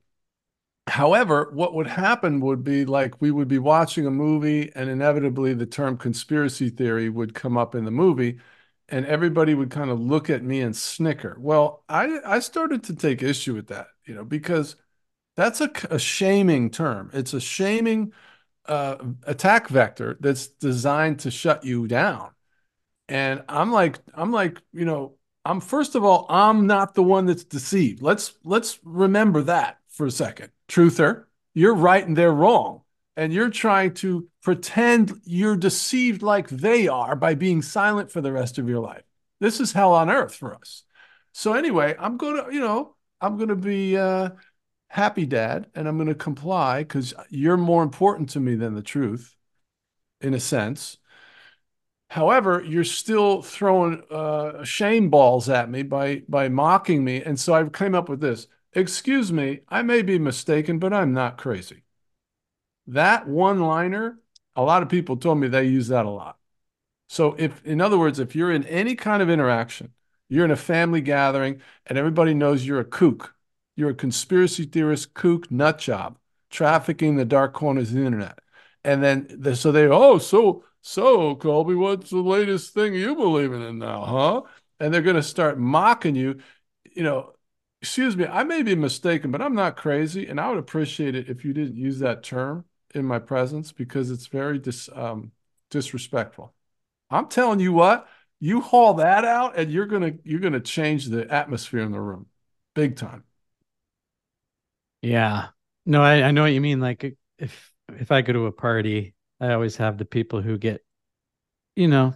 [0.88, 5.54] however, what would happen would be like we would be watching a movie, and inevitably
[5.54, 8.38] the term conspiracy theory would come up in the movie,
[8.90, 11.36] and everybody would kind of look at me and snicker.
[11.38, 14.76] Well, I I started to take issue with that, you know, because
[15.36, 17.10] that's a, a shaming term.
[17.12, 18.12] It's a shaming
[18.66, 22.30] uh, attack vector that's designed to shut you down.
[23.08, 27.26] And I'm like, I'm like, you know, I'm first of all, I'm not the one
[27.26, 28.02] that's deceived.
[28.02, 30.50] Let's let's remember that for a second.
[30.68, 31.24] Truther,
[31.54, 32.82] you're right and they're wrong.
[33.20, 38.32] And you're trying to pretend you're deceived like they are by being silent for the
[38.32, 39.02] rest of your life.
[39.40, 40.84] This is hell on earth for us.
[41.32, 44.30] So anyway, I'm gonna, you know, I'm gonna be uh
[44.88, 49.36] happy dad and I'm gonna comply because you're more important to me than the truth,
[50.22, 50.96] in a sense.
[52.08, 57.52] However, you're still throwing uh, shame balls at me by by mocking me, and so
[57.52, 58.46] I came up with this.
[58.72, 61.84] Excuse me, I may be mistaken, but I'm not crazy.
[62.86, 64.18] That one liner,
[64.56, 66.38] a lot of people told me they use that a lot.
[67.08, 69.92] So if, in other words, if you're in any kind of interaction,
[70.28, 73.34] you're in a family gathering, and everybody knows you're a kook,
[73.76, 76.18] you're a conspiracy theorist, kook, nut job,
[76.50, 78.38] trafficking the dark corners of the internet,
[78.84, 83.52] and then the, so they oh so so, Colby, what's the latest thing you believe
[83.52, 84.42] in now, huh?
[84.78, 86.38] And they're going to start mocking you.
[86.92, 87.34] You know,
[87.82, 90.26] excuse me, I may be mistaken, but I'm not crazy.
[90.26, 92.64] And I would appreciate it if you didn't use that term
[92.94, 95.32] in my presence because it's very dis, um,
[95.70, 96.54] disrespectful.
[97.10, 98.08] I'm telling you what,
[98.40, 102.26] you haul that out and you're gonna you're gonna change the atmosphere in the room,
[102.74, 103.24] big time.
[105.02, 105.48] Yeah,
[105.86, 106.80] no, I, I know what you mean.
[106.80, 110.84] Like if if I go to a party I always have the people who get,
[111.76, 112.14] you know,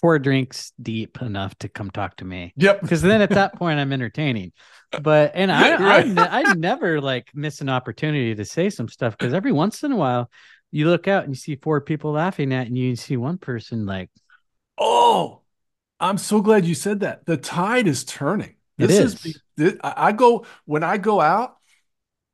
[0.00, 2.52] four drinks deep enough to come talk to me.
[2.56, 2.80] Yep.
[2.80, 4.52] Because then at that point I'm entertaining.
[5.02, 6.18] But and I right.
[6.18, 9.92] I, I never like miss an opportunity to say some stuff because every once in
[9.92, 10.30] a while
[10.72, 13.86] you look out and you see four people laughing at and you see one person
[13.86, 14.10] like,
[14.78, 15.42] oh,
[15.98, 17.26] I'm so glad you said that.
[17.26, 18.56] The tide is turning.
[18.78, 19.26] This it is.
[19.26, 21.56] is this, I go when I go out,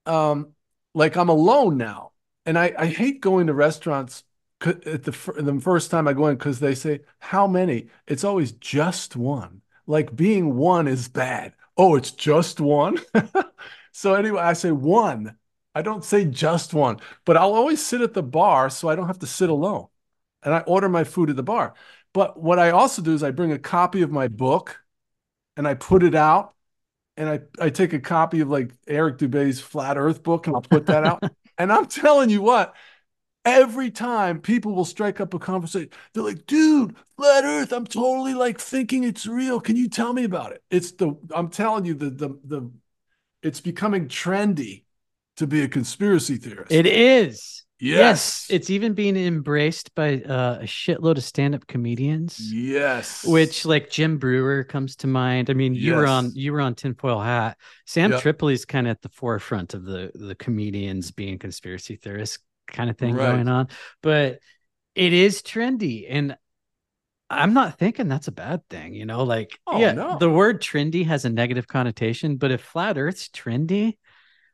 [0.06, 0.52] um,
[0.94, 2.12] like I'm alone now
[2.46, 4.22] and I, I hate going to restaurants
[4.60, 7.88] the, the first time I go in because they say, How many?
[8.06, 9.62] It's always just one.
[9.86, 11.54] Like being one is bad.
[11.76, 12.98] Oh, it's just one.
[13.92, 15.36] so anyway, I say one.
[15.74, 19.08] I don't say just one, but I'll always sit at the bar so I don't
[19.08, 19.88] have to sit alone.
[20.42, 21.74] And I order my food at the bar.
[22.14, 24.80] But what I also do is I bring a copy of my book
[25.54, 26.54] and I put it out
[27.18, 30.62] and I, I take a copy of like Eric Dubay's Flat Earth book and I'll
[30.62, 31.22] put that out.
[31.58, 32.74] And I'm telling you what,
[33.46, 38.34] every time people will strike up a conversation, they're like, dude, flat earth, I'm totally
[38.34, 39.60] like thinking it's real.
[39.60, 40.62] Can you tell me about it?
[40.70, 42.70] It's the, I'm telling you, the, the, the,
[43.42, 44.82] it's becoming trendy
[45.36, 46.72] to be a conspiracy theorist.
[46.72, 47.62] It is.
[47.78, 47.98] Yes.
[47.98, 48.46] yes.
[48.48, 52.40] It's even being embraced by uh, a shitload of stand-up comedians.
[52.40, 53.22] Yes.
[53.24, 55.50] Which like Jim Breuer comes to mind.
[55.50, 55.96] I mean, you yes.
[55.96, 57.58] were on you were on tinfoil hat.
[57.84, 58.22] Sam yep.
[58.22, 62.98] Tripoli's kind of at the forefront of the the comedians being conspiracy theorists kind of
[62.98, 63.32] thing right.
[63.32, 63.68] going on.
[64.02, 64.40] But
[64.94, 66.06] it is trendy.
[66.08, 66.36] And
[67.28, 70.18] I'm not thinking that's a bad thing, you know, like oh, yeah, no.
[70.18, 73.96] the word trendy has a negative connotation, but if flat earth's trendy,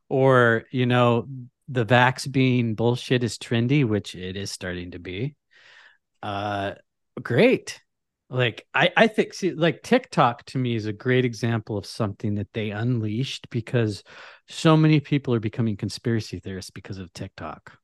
[0.09, 1.27] or you know
[1.69, 5.35] the vax being bullshit is trendy, which it is starting to be.
[6.23, 6.73] Uh,
[7.21, 7.81] great.
[8.29, 12.37] Like I, I think see, like TikTok to me is a great example of something
[12.37, 14.03] that they unleashed because
[14.49, 17.79] so many people are becoming conspiracy theorists because of TikTok.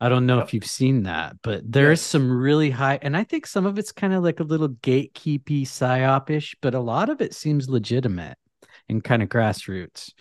[0.00, 0.46] I don't know yep.
[0.46, 2.06] if you've seen that, but there's yes.
[2.06, 5.62] some really high, and I think some of it's kind of like a little gatekeepy
[5.62, 8.36] psyopish, but a lot of it seems legitimate
[8.88, 10.12] and kind of grassroots.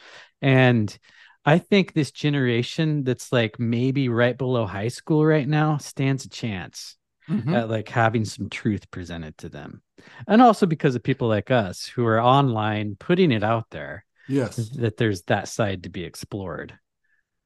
[0.42, 0.98] And
[1.46, 6.30] I think this generation that's like maybe right below high school right now stands a
[6.30, 6.98] chance
[7.30, 7.54] mm-hmm.
[7.54, 9.82] at like having some truth presented to them.
[10.28, 14.06] And also because of people like us who are online putting it out there.
[14.28, 14.58] Yes.
[14.72, 16.78] That there's that side to be explored.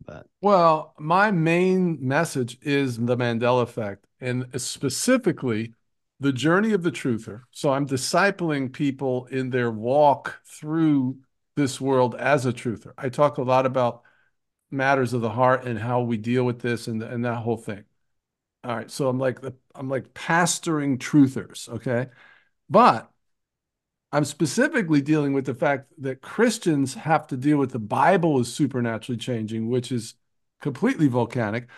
[0.06, 5.74] But well, my main message is the Mandela effect and specifically
[6.20, 7.42] the journey of the truther.
[7.52, 11.18] So I'm discipling people in their walk through
[11.56, 12.94] this world as a truther.
[12.98, 14.04] I talk a lot about
[14.72, 17.84] matters of the heart and how we deal with this and, and that whole thing.
[18.64, 18.92] All right.
[18.92, 19.40] So I'm like
[19.76, 22.08] I'm like pastoring truthers, okay?
[22.70, 23.12] But
[24.12, 28.54] I'm specifically dealing with the fact that Christians have to deal with the Bible is
[28.54, 30.16] supernaturally changing, which is
[30.60, 31.70] completely volcanic.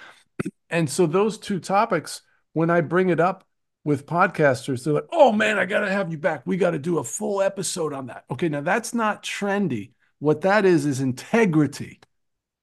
[0.69, 2.21] And so those two topics
[2.53, 3.47] when I bring it up
[3.84, 6.41] with podcasters, they're like, oh man, I got to have you back.
[6.45, 8.25] We got to do a full episode on that.
[8.31, 9.91] Okay, now that's not trendy.
[10.19, 11.99] What that is, is integrity.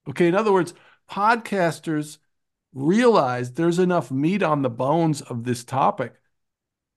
[0.08, 0.74] Okay, in other words,
[1.08, 2.18] podcasters
[2.72, 6.14] realize there's enough meat on the bones of this topic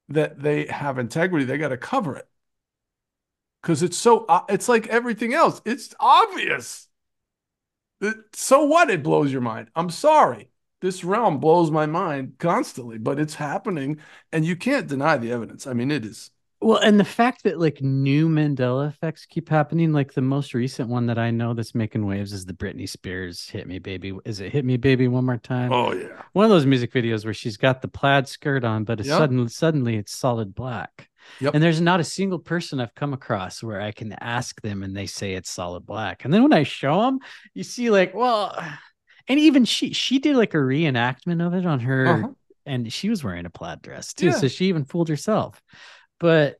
[0.09, 1.45] that they have integrity.
[1.45, 2.27] They got to cover it
[3.63, 5.61] because it's so, uh, it's like everything else.
[5.65, 6.87] It's obvious.
[8.01, 8.91] It, so what?
[8.91, 9.69] It blows your mind.
[9.75, 10.49] I'm sorry
[10.83, 13.97] this realm blows my mind constantly, but it's happening
[14.33, 15.65] and you can't deny the evidence.
[15.65, 16.29] I mean, it is.
[16.59, 20.89] Well, and the fact that like new Mandela effects keep happening, like the most recent
[20.89, 24.39] one that I know that's making waves is the Britney Spears "Hit Me Baby." Is
[24.39, 25.73] it "Hit Me Baby" one more time?
[25.73, 28.99] Oh yeah, one of those music videos where she's got the plaid skirt on, but
[28.99, 29.17] yep.
[29.17, 31.09] suddenly suddenly it's solid black.
[31.39, 31.53] Yep.
[31.53, 34.95] And there's not a single person I've come across where I can ask them and
[34.95, 36.25] they say it's solid black.
[36.25, 37.19] And then when I show them,
[37.53, 38.55] you see like, well,
[39.27, 42.27] and even she she did like a reenactment of it on her uh-huh.
[42.65, 44.31] and she was wearing a plaid dress too yeah.
[44.33, 45.61] so she even fooled herself
[46.19, 46.57] but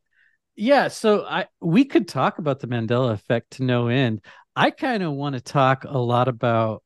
[0.55, 4.22] yeah so i we could talk about the mandela effect to no end
[4.55, 6.84] i kind of want to talk a lot about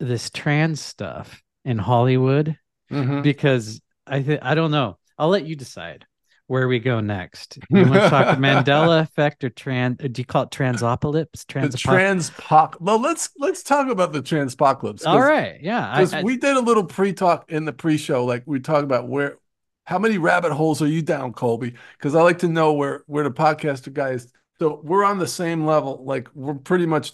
[0.00, 2.56] this trans stuff in hollywood
[2.90, 3.22] mm-hmm.
[3.22, 6.06] because i think i don't know i'll let you decide
[6.46, 7.58] where we go next.
[7.70, 10.00] You want to talk Mandela effect or trans?
[10.02, 11.46] Uh, do you call it transopolis?
[11.46, 12.80] Trans the transpoc.
[12.80, 15.06] Well, let's let's talk about the transpocalypse.
[15.06, 18.84] All right, yeah, because we did a little pre-talk in the pre-show, like we talked
[18.84, 19.38] about where,
[19.84, 21.74] how many rabbit holes are you down, Colby?
[21.98, 24.32] Because I like to know where where the podcaster guys.
[24.58, 26.04] So we're on the same level.
[26.04, 27.12] Like we're pretty much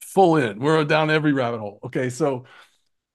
[0.00, 0.58] full in.
[0.58, 1.78] We're down every rabbit hole.
[1.84, 2.44] Okay, so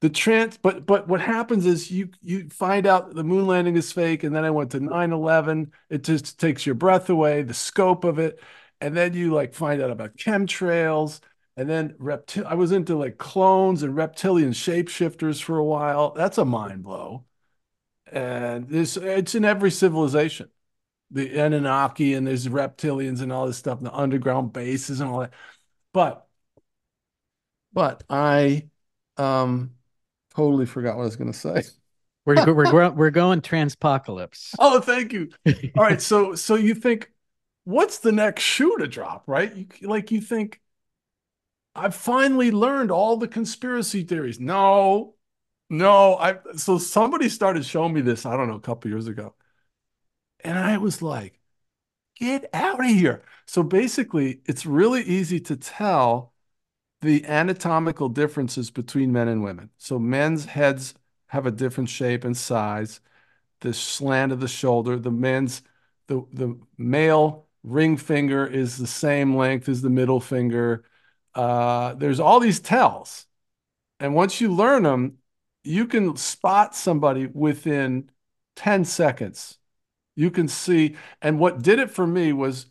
[0.02, 3.92] the trans but but what happens is you you find out the moon landing is
[3.92, 8.04] fake and then i went to 9-11 it just takes your breath away the scope
[8.04, 8.40] of it
[8.80, 11.20] and then you like find out about chemtrails
[11.56, 16.12] and then reptil i was into like clones and reptilian shapeshifters for a while.
[16.14, 17.26] That's a mind blow.
[18.12, 20.50] And this it's in every civilization.
[21.12, 25.34] The anunnaki and there's reptilians and all this stuff the underground bases and all that.
[25.94, 26.28] But
[27.74, 28.68] but i
[29.18, 29.77] um
[30.38, 31.64] totally forgot what I was going to say.
[32.26, 34.54] We're we're we're going transpocalypse.
[34.60, 35.30] Oh, thank you.
[35.78, 37.10] All right, so so you think
[37.64, 39.56] what's the next shoe to drop, right?
[39.56, 40.60] You, like you think
[41.74, 44.42] I've finally learned all the conspiracy theories.
[44.42, 45.16] No,
[45.70, 46.18] no.
[46.18, 48.26] I so somebody started showing me this.
[48.26, 49.34] I don't know a couple years ago,
[50.44, 51.40] and I was like,
[52.20, 56.34] "Get out of here!" So basically, it's really easy to tell
[57.02, 59.70] the anatomical differences between men and women.
[59.78, 60.96] So men's heads
[61.28, 63.00] have a different shape and size.
[63.62, 65.62] The slant of the shoulder, the men's
[66.08, 70.86] the the male ring finger is the same length as the middle finger.
[71.36, 73.28] Uh, there's all these tells,
[74.00, 75.18] and once you learn them,
[75.64, 78.10] you can spot somebody within
[78.56, 79.58] 10 seconds.
[80.16, 82.68] You can see, and what did it for me was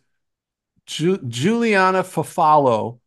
[0.85, 2.99] Ju- Giuliana Farfalla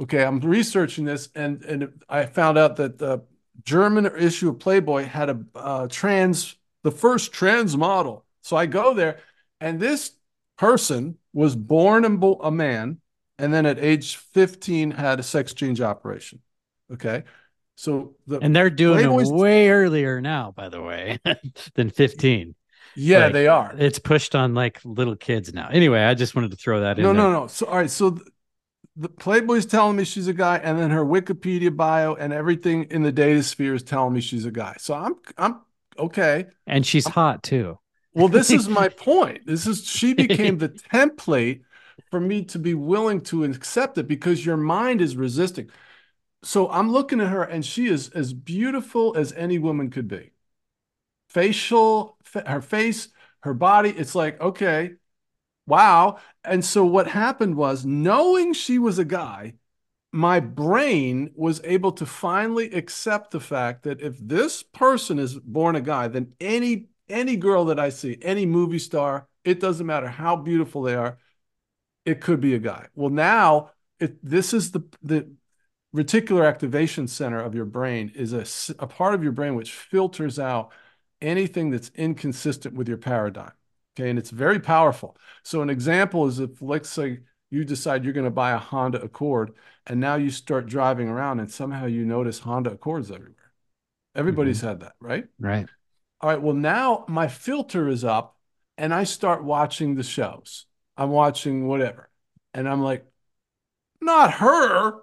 [0.00, 3.22] Okay, I'm researching this, and and I found out that the
[3.62, 8.24] German issue of Playboy had a uh, trans, the first trans model.
[8.40, 9.20] So I go there,
[9.60, 10.12] and this
[10.58, 13.00] person was born a man,
[13.38, 16.40] and then at age 15 had a sex change operation.
[16.92, 17.22] Okay,
[17.76, 19.30] so the and they're doing Playboy's...
[19.30, 21.18] it way earlier now, by the way,
[21.74, 22.54] than 15.
[22.96, 23.74] Yeah, like, they are.
[23.76, 25.68] It's pushed on like little kids now.
[25.68, 27.16] Anyway, I just wanted to throw that no, in.
[27.16, 27.46] No, no, no.
[27.46, 28.18] So all right, so
[28.96, 33.02] the Playboy's telling me she's a guy, and then her Wikipedia bio and everything in
[33.02, 34.76] the data sphere is telling me she's a guy.
[34.78, 35.60] So I'm I'm
[35.98, 36.46] okay.
[36.66, 37.78] And she's I'm, hot too.
[38.12, 39.46] Well, this is my point.
[39.46, 41.62] This is she became the template
[42.10, 45.70] for me to be willing to accept it because your mind is resisting.
[46.44, 50.30] So I'm looking at her, and she is as beautiful as any woman could be.
[51.28, 52.16] Facial,
[52.46, 53.08] her face,
[53.40, 53.90] her body.
[53.90, 54.92] It's like okay,
[55.66, 56.18] wow.
[56.44, 59.54] And so what happened was, knowing she was a guy,
[60.12, 65.76] my brain was able to finally accept the fact that if this person is born
[65.76, 70.08] a guy, then any any girl that I see, any movie star, it doesn't matter
[70.08, 71.18] how beautiful they are,
[72.04, 72.88] it could be a guy.
[72.94, 75.32] Well, now it, this is the the
[75.94, 80.38] reticular activation center of your brain is a, a part of your brain which filters
[80.38, 80.72] out
[81.20, 83.52] anything that's inconsistent with your paradigm.
[83.96, 85.16] Okay, and it's very powerful.
[85.42, 87.20] So an example is if let's say
[87.50, 89.52] you decide you're going to buy a Honda Accord
[89.86, 93.52] and now you start driving around and somehow you notice Honda Accords everywhere.
[94.16, 94.68] Everybody's mm-hmm.
[94.68, 95.26] had that, right?
[95.38, 95.66] Right.
[96.20, 96.42] All right.
[96.42, 98.36] Well, now my filter is up
[98.76, 100.66] and I start watching the shows.
[100.96, 102.08] I'm watching whatever.
[102.52, 103.04] And I'm like,
[104.00, 105.00] not her.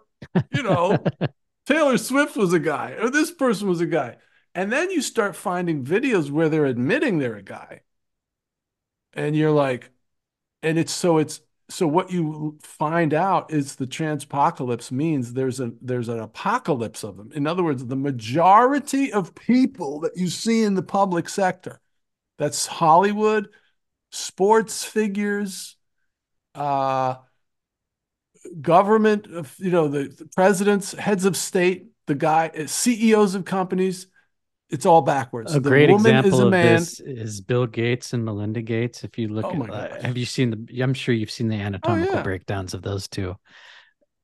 [0.53, 0.97] You know,
[1.65, 4.17] Taylor Swift was a guy or this person was a guy.
[4.53, 7.81] And then you start finding videos where they're admitting they're a guy.
[9.13, 9.91] And you're like,
[10.63, 15.71] and it's so it's so what you find out is the transpocalypse means there's a
[15.81, 17.31] there's an apocalypse of them.
[17.33, 21.79] In other words, the majority of people that you see in the public sector,
[22.37, 23.49] that's Hollywood,
[24.11, 25.77] sports figures,
[26.55, 27.15] uh,
[28.61, 34.07] government, you know, the, the presidents, heads of state, the guy, CEOs of companies,
[34.71, 35.53] it's all backwards.
[35.53, 39.03] A the great example a of this is Bill Gates and Melinda Gates.
[39.03, 40.81] If you look Oh at, uh, have you seen the?
[40.81, 42.23] I'm sure you've seen the anatomical yeah.
[42.23, 43.35] breakdowns of those two.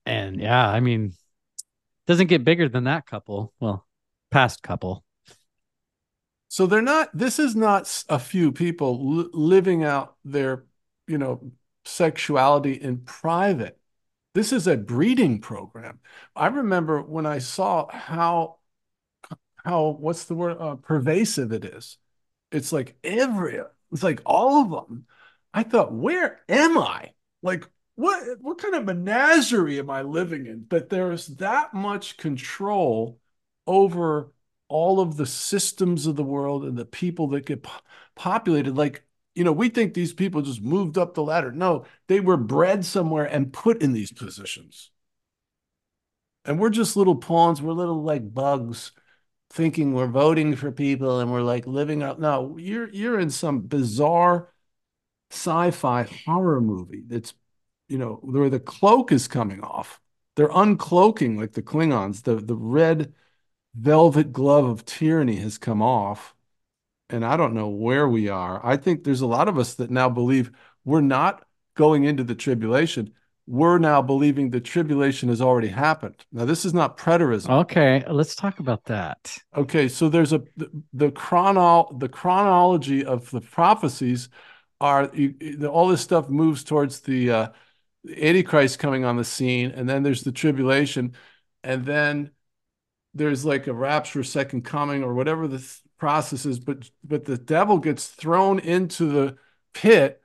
[0.05, 1.13] And yeah, I mean,
[2.07, 3.53] doesn't get bigger than that couple.
[3.59, 3.85] Well,
[4.31, 5.03] past couple.
[6.47, 10.63] So they're not, this is not a few people li- living out their,
[11.05, 11.51] you know,
[11.83, 13.77] sexuality in private.
[14.33, 15.99] This is a breeding program.
[16.35, 18.56] I remember when I saw how,
[19.67, 21.97] how, what's the word, uh, pervasive it is.
[22.51, 23.59] It's like every,
[23.91, 25.05] it's like all of them.
[25.53, 27.11] I thought, where am I?
[27.43, 30.63] Like, what, what kind of menagerie am I living in?
[30.63, 33.19] But there's that much control
[33.65, 34.31] over
[34.69, 37.81] all of the systems of the world and the people that get po-
[38.15, 38.77] populated.
[38.77, 39.03] Like,
[39.35, 41.51] you know, we think these people just moved up the ladder.
[41.51, 44.91] No, they were bred somewhere and put in these positions.
[46.45, 47.61] And we're just little pawns.
[47.61, 48.93] We're little like bugs
[49.49, 52.19] thinking we're voting for people and we're like living out.
[52.19, 54.51] No, you're you're in some bizarre
[55.31, 57.33] sci-fi horror movie that's,
[57.89, 59.99] you know, where the cloak is coming off.
[60.35, 62.23] They're uncloaking like the Klingons.
[62.23, 63.13] The the red
[63.75, 66.35] velvet glove of tyranny has come off.
[67.09, 68.63] And I don't know where we are.
[68.65, 70.51] I think there's a lot of us that now believe
[70.83, 71.45] we're not
[71.75, 73.13] going into the tribulation.
[73.47, 76.25] We're now believing the tribulation has already happened.
[76.33, 77.49] Now, this is not preterism.
[77.61, 79.37] Okay, let's talk about that.
[79.55, 84.27] Okay, so there's a the, the chrono the chronology of the prophecies
[84.79, 87.47] are you, all this stuff moves towards the uh,
[88.09, 91.15] Antichrist coming on the scene, and then there's the tribulation,
[91.63, 92.31] and then
[93.13, 96.59] there's like a rapture, second coming, or whatever the th- process is.
[96.59, 99.37] But but the devil gets thrown into the
[99.73, 100.21] pit,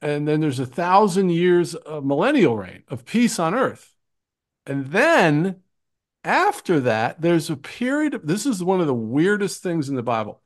[0.00, 3.94] and then there's a thousand years of millennial reign of peace on earth,
[4.66, 5.62] and then
[6.24, 10.02] after that, there's a period of this is one of the weirdest things in the
[10.02, 10.42] Bible.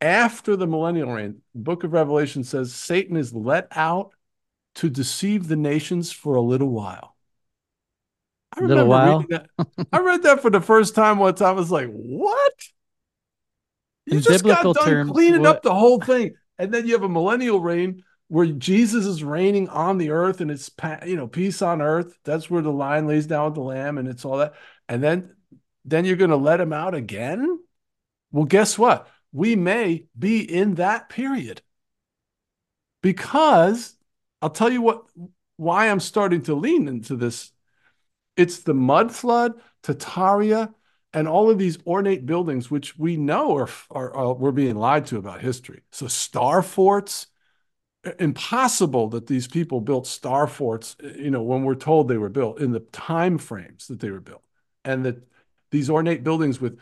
[0.00, 4.12] After the millennial reign, the book of Revelation says Satan is let out
[4.76, 7.16] to deceive the nations for a little while.
[8.56, 9.18] I Little remember while?
[9.20, 9.86] reading that.
[9.92, 11.40] I read that for the first time once.
[11.40, 12.52] I was like, what?
[14.06, 16.34] You In just got biblical done terms, cleaning what- up the whole thing.
[16.58, 20.50] And then you have a millennial reign where Jesus is reigning on the earth and
[20.50, 20.70] it's
[21.06, 22.18] you know peace on earth.
[22.24, 24.54] That's where the lion lays down with the lamb and it's all that.
[24.88, 25.34] And then
[25.84, 27.58] then you're going to let him out again?
[28.30, 29.08] Well, guess what?
[29.32, 31.62] We may be in that period.
[33.02, 33.94] Because
[34.42, 35.04] I'll tell you what
[35.56, 37.50] why I'm starting to lean into this.
[38.36, 40.72] It's the mud flood, Tartaria,
[41.12, 45.06] and all of these ornate buildings, which we know are, are, are we're being lied
[45.06, 45.82] to about history.
[45.90, 47.26] So star forts,
[48.18, 52.60] impossible that these people built star forts, you know, when we're told they were built
[52.60, 54.42] in the time frames that they were built.
[54.84, 55.28] And that
[55.70, 56.78] these ornate buildings with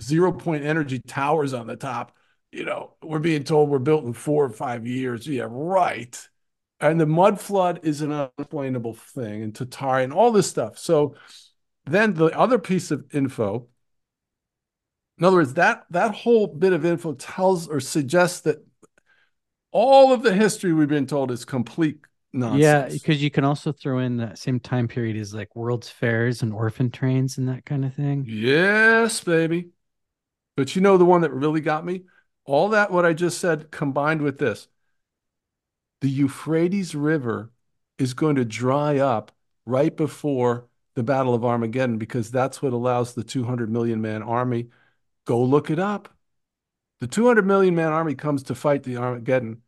[0.00, 2.16] zero point energy towers on the top,
[2.52, 5.26] you know, we're being told we're built in four or five years.
[5.26, 6.28] Yeah, right.
[6.80, 10.78] And the mud flood is an unexplainable thing, and Tatari and all this stuff.
[10.78, 11.16] So
[11.86, 13.66] then the other piece of info,
[15.18, 18.64] in other words, that that whole bit of info tells or suggests that
[19.70, 22.00] all of the history we've been told is complete
[22.32, 22.62] nonsense.
[22.62, 26.42] Yeah, because you can also throw in that same time period as like World's Fairs
[26.42, 28.24] and orphan trains and that kind of thing.
[28.26, 29.70] Yes, baby.
[30.56, 32.02] But you know the one that really got me?
[32.44, 34.68] All that what I just said combined with this.
[36.00, 37.52] The Euphrates River
[37.98, 39.32] is going to dry up
[39.66, 44.68] right before the Battle of Armageddon because that's what allows the 200 million man army.
[45.26, 46.08] Go look it up.
[47.00, 49.62] The 200 million man army comes to fight the Armageddon.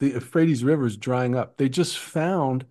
[0.00, 1.56] The Euphrates River is drying up.
[1.56, 2.66] They just found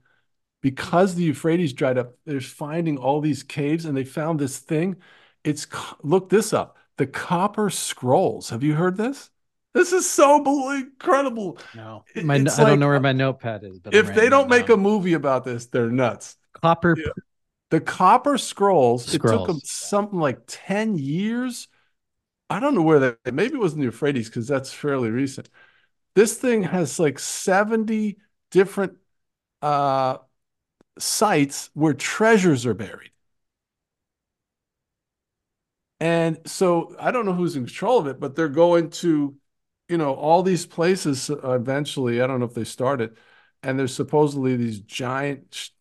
[0.62, 4.98] because the Euphrates dried up, they're finding all these caves and they found this thing.
[5.44, 5.68] It's
[6.04, 6.78] look this up.
[6.98, 8.50] The Copper Scrolls.
[8.50, 9.30] Have you heard this?
[9.74, 11.60] This is so incredible.
[11.74, 13.80] No, my, it's I don't like, know where my notepad is.
[13.80, 16.36] But If they don't it make a movie about this, they're nuts.
[16.62, 17.12] copper, Yeah.
[17.70, 21.68] The Copper Scrolls, it took them something like 10 years.
[22.50, 25.50] I don't know where that maybe it was in the Euphrates because that's fairly recent.
[26.16, 28.20] This thing has like 70
[28.52, 28.98] different
[29.62, 30.20] uh
[31.00, 33.12] sites where treasures are buried.
[36.00, 39.36] And so I don't know who's in control of it, but they're going to,
[39.90, 42.22] you know, all these places eventually.
[42.22, 43.18] I don't know if they started,
[43.64, 45.72] and there's supposedly these giant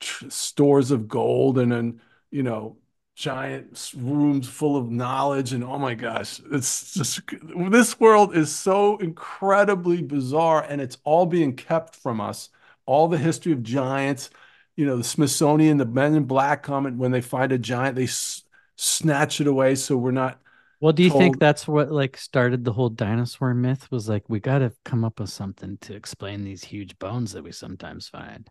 [0.00, 2.00] stores of gold and then,
[2.30, 2.76] you know,
[3.18, 7.20] giant rooms full of knowledge and oh my gosh it's just
[7.68, 12.48] this world is so incredibly bizarre and it's all being kept from us.
[12.86, 14.30] All the history of giants
[14.76, 18.04] you know the smithsonian the men in black comment when they find a giant they
[18.04, 18.44] s-
[18.76, 20.40] snatch it away so we're not
[20.80, 21.20] well do you told...
[21.20, 25.04] think that's what like started the whole dinosaur myth was like we got to come
[25.04, 28.48] up with something to explain these huge bones that we sometimes find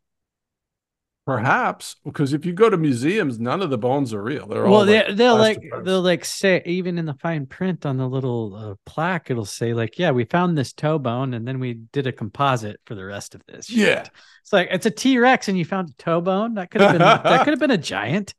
[1.27, 4.47] Perhaps because if you go to museums, none of the bones are real.
[4.47, 7.97] They're well, they, like they'll like they'll like say even in the fine print on
[7.97, 11.59] the little uh, plaque, it'll say like, "Yeah, we found this toe bone, and then
[11.59, 13.77] we did a composite for the rest of this." Shit.
[13.77, 14.05] Yeah,
[14.41, 16.53] it's like it's a T Rex, and you found a toe bone.
[16.53, 18.33] That could have been that could have been a giant.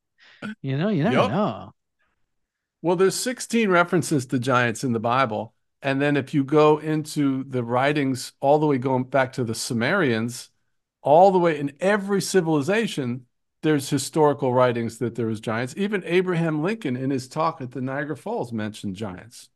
[0.62, 1.30] You know, you never yep.
[1.30, 1.74] know.
[2.80, 7.44] Well, there's 16 references to giants in the Bible, and then if you go into
[7.44, 10.48] the writings all the way going back to the Sumerians
[11.02, 13.26] all the way in every civilization,
[13.62, 15.74] there's historical writings that there was giants.
[15.76, 19.48] Even Abraham Lincoln in his talk at the Niagara Falls mentioned giants.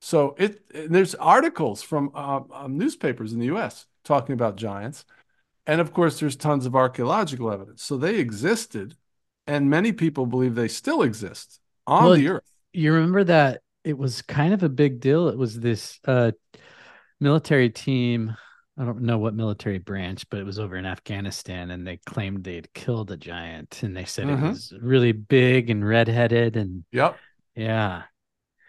[0.00, 3.86] So it there's articles from uh, um, newspapers in the U.S.
[4.04, 5.04] talking about giants,
[5.66, 7.82] and of course there's tons of archaeological evidence.
[7.82, 8.94] So they existed,
[9.46, 12.52] and many people believe they still exist on well, the earth.
[12.72, 15.28] You remember that it was kind of a big deal.
[15.28, 16.32] It was this uh,
[17.20, 18.36] military team
[18.78, 22.44] I don't know what military branch, but it was over in Afghanistan, and they claimed
[22.44, 24.44] they had killed a giant, and they said mm-hmm.
[24.44, 27.16] it was really big and redheaded, and yep,
[27.54, 28.02] yeah,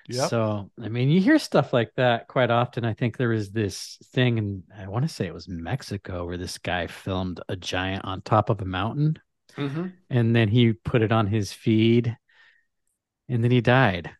[0.08, 0.30] yep.
[0.30, 2.86] So I mean, you hear stuff like that quite often.
[2.86, 6.38] I think there was this thing, and I want to say it was Mexico, where
[6.38, 9.20] this guy filmed a giant on top of a mountain,
[9.58, 9.88] mm-hmm.
[10.10, 12.16] and then he put it on his feed,
[13.28, 14.12] and then he died.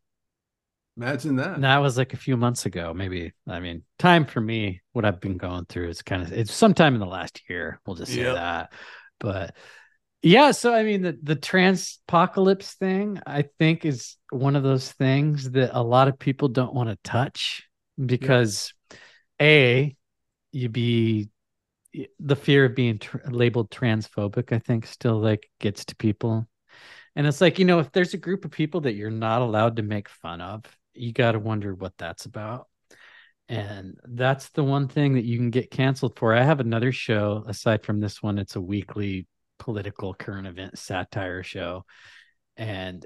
[0.98, 1.54] Imagine that.
[1.54, 3.32] And that was like a few months ago, maybe.
[3.48, 6.96] I mean, time for me, what I've been going through is kind of it's sometime
[6.96, 7.80] in the last year.
[7.86, 8.36] We'll just say yep.
[8.36, 8.74] that.
[9.20, 9.56] But
[10.24, 15.52] yeah, so I mean, the the transpocalypse thing, I think, is one of those things
[15.52, 17.68] that a lot of people don't want to touch
[18.04, 19.00] because, yep.
[19.40, 19.96] a,
[20.52, 21.30] you be
[22.20, 24.52] the fear of being tr- labeled transphobic.
[24.52, 26.48] I think still like gets to people.
[27.16, 29.78] And it's like, you know, if there's a group of people that you're not allowed
[29.78, 30.64] to make fun of,
[31.00, 32.68] you got to wonder what that's about.
[33.50, 36.34] And that's the one thing that you can get canceled for.
[36.34, 39.28] I have another show aside from this one, it's a weekly
[39.60, 41.86] political current event satire show.
[42.58, 43.06] And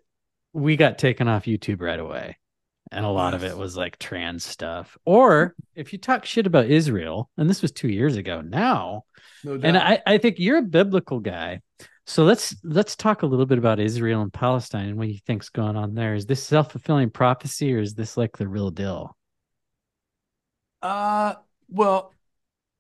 [0.54, 2.38] we got taken off YouTube right away.
[2.92, 3.44] And a lot yes.
[3.44, 4.98] of it was like trans stuff.
[5.06, 9.04] Or if you talk shit about Israel, and this was two years ago now,
[9.44, 11.62] no and I, I think you're a biblical guy.
[12.06, 15.49] So let's let's talk a little bit about Israel and Palestine and what you think's
[15.49, 16.16] going on there.
[16.16, 19.16] Is this self fulfilling prophecy or is this like the real deal?
[20.82, 21.36] Uh
[21.70, 22.14] well,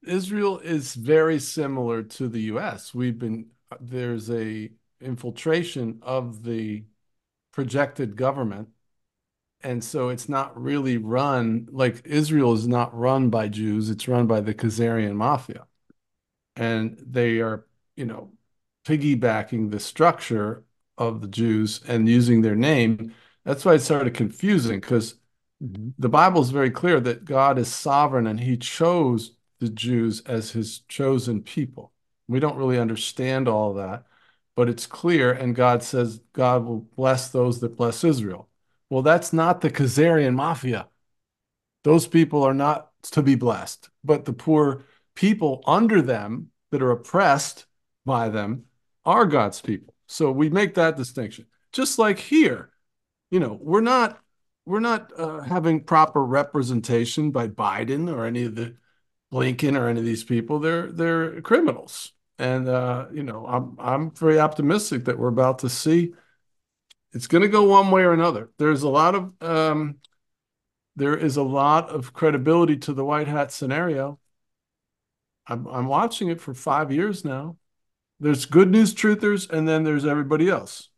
[0.05, 2.93] Israel is very similar to the U.S.
[2.93, 3.47] We've been
[3.79, 6.85] there's a infiltration of the
[7.51, 8.69] projected government,
[9.61, 13.89] and so it's not really run like Israel is not run by Jews.
[13.89, 15.67] It's run by the Khazarian mafia,
[16.55, 17.65] and they are
[17.95, 18.31] you know
[18.85, 20.63] piggybacking the structure
[20.97, 23.13] of the Jews and using their name.
[23.45, 25.15] That's why it started confusing because
[25.63, 25.89] mm-hmm.
[25.97, 30.51] the Bible is very clear that God is sovereign and he chose the Jews as
[30.51, 31.93] his chosen people.
[32.27, 34.05] We don't really understand all that,
[34.55, 35.31] but it's clear.
[35.31, 38.49] And God says God will bless those that bless Israel.
[38.89, 40.87] Well, that's not the Khazarian mafia.
[41.83, 44.83] Those people are not to be blessed, but the poor
[45.15, 47.65] people under them that are oppressed
[48.05, 48.65] by them
[49.05, 49.93] are God's people.
[50.07, 51.45] So we make that distinction.
[51.71, 52.69] Just like here,
[53.29, 54.19] you know, we're not
[54.65, 58.75] we're not uh, having proper representation by Biden or any of the
[59.31, 60.59] Blinken or any of these people.
[60.59, 65.69] They're they're criminals, and uh, you know, I'm I'm very optimistic that we're about to
[65.69, 66.13] see.
[67.13, 68.51] It's going to go one way or another.
[68.57, 69.97] There's a lot of um,
[70.95, 74.19] there is a lot of credibility to the white hat scenario.
[75.47, 77.57] I'm I'm watching it for five years now
[78.21, 80.89] there's good news truthers and then there's everybody else.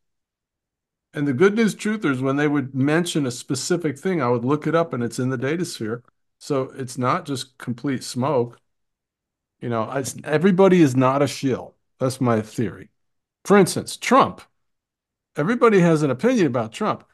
[1.13, 4.67] And the good news truthers, when they would mention a specific thing, I would look
[4.67, 6.03] it up and it's in the data sphere.
[6.39, 8.59] So it's not just complete smoke.
[9.61, 11.75] You know, everybody is not a shill.
[11.99, 12.89] That's my theory.
[13.45, 14.41] For instance, Trump.
[15.37, 17.05] Everybody has an opinion about Trump.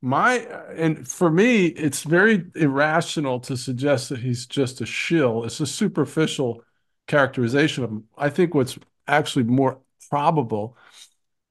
[0.00, 5.44] My uh, and for me, it's very irrational to suggest that he's just a shill.
[5.44, 6.64] It's a superficial
[7.06, 8.04] characterization of him.
[8.16, 9.80] I think what's actually more
[10.10, 10.76] probable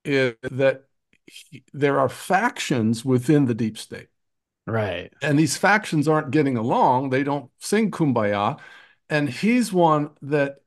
[0.06, 0.86] is that
[1.26, 4.08] he, there are factions within the deep state.
[4.66, 5.12] Right.
[5.22, 7.10] And these factions aren't getting along.
[7.10, 8.60] They don't sing kumbaya.
[9.10, 10.58] And he's one that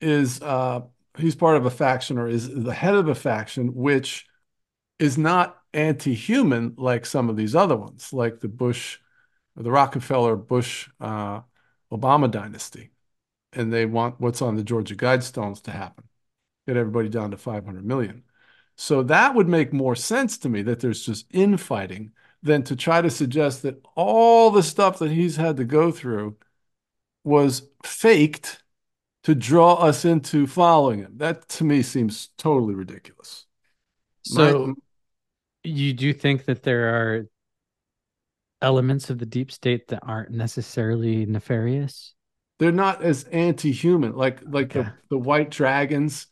[0.00, 0.80] is uh
[1.18, 4.26] he's part of a faction or is the head of a faction which
[4.98, 8.98] is not anti-human like some of these other ones, like the Bush,
[9.56, 11.40] the Rockefeller Bush uh,
[11.92, 12.90] Obama dynasty.
[13.52, 16.04] And they want what's on the Georgia Guidestones to happen,
[16.66, 18.24] get everybody down to 500 million.
[18.76, 23.00] So that would make more sense to me that there's just infighting than to try
[23.00, 26.36] to suggest that all the stuff that he's had to go through
[27.24, 28.62] was faked
[29.24, 31.14] to draw us into following him.
[31.16, 33.46] That to me seems totally ridiculous.
[34.22, 34.74] So My,
[35.64, 37.26] you do think that there are
[38.62, 42.14] elements of the deep state that aren't necessarily nefarious?
[42.58, 44.88] They're not as anti-human like like okay.
[44.88, 46.26] the, the white dragons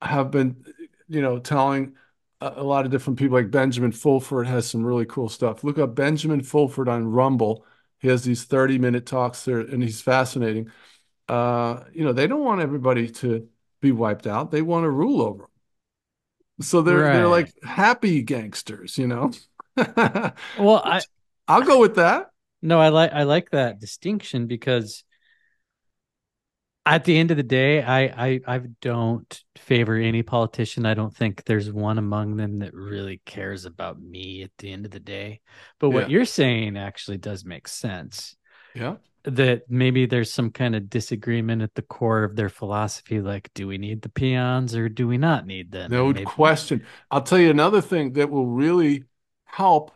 [0.00, 0.64] have been
[1.08, 1.94] you know telling
[2.40, 5.62] a, a lot of different people like Benjamin Fulford has some really cool stuff.
[5.64, 7.64] Look up Benjamin Fulford on Rumble.
[7.98, 10.70] He has these 30 minute talks there and he's fascinating.
[11.28, 13.48] Uh, you know, they don't want everybody to
[13.80, 14.50] be wiped out.
[14.50, 15.46] They want to rule over them.
[16.62, 17.12] So they're right.
[17.14, 19.32] they're like happy gangsters, you know.
[19.76, 21.02] well, I
[21.48, 22.30] I'll go with that.
[22.62, 25.04] No, I like I like that distinction because
[26.90, 30.84] at the end of the day, I, I I don't favor any politician.
[30.84, 34.86] I don't think there's one among them that really cares about me at the end
[34.86, 35.40] of the day.
[35.78, 36.16] But what yeah.
[36.16, 38.36] you're saying actually does make sense.
[38.74, 43.50] Yeah that maybe there's some kind of disagreement at the core of their philosophy like
[43.54, 46.24] do we need the peons or do we not need them no maybe...
[46.24, 49.04] question i'll tell you another thing that will really
[49.44, 49.92] help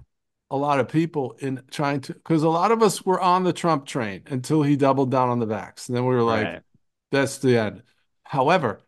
[0.51, 3.53] a lot of people in trying to because a lot of us were on the
[3.53, 6.63] trump train until he doubled down on the vax and then we were like right.
[7.15, 7.83] That's the end
[8.25, 8.81] however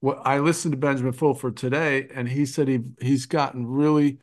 [0.00, 4.18] what i listened to benjamin fulford today and he said he he's gotten really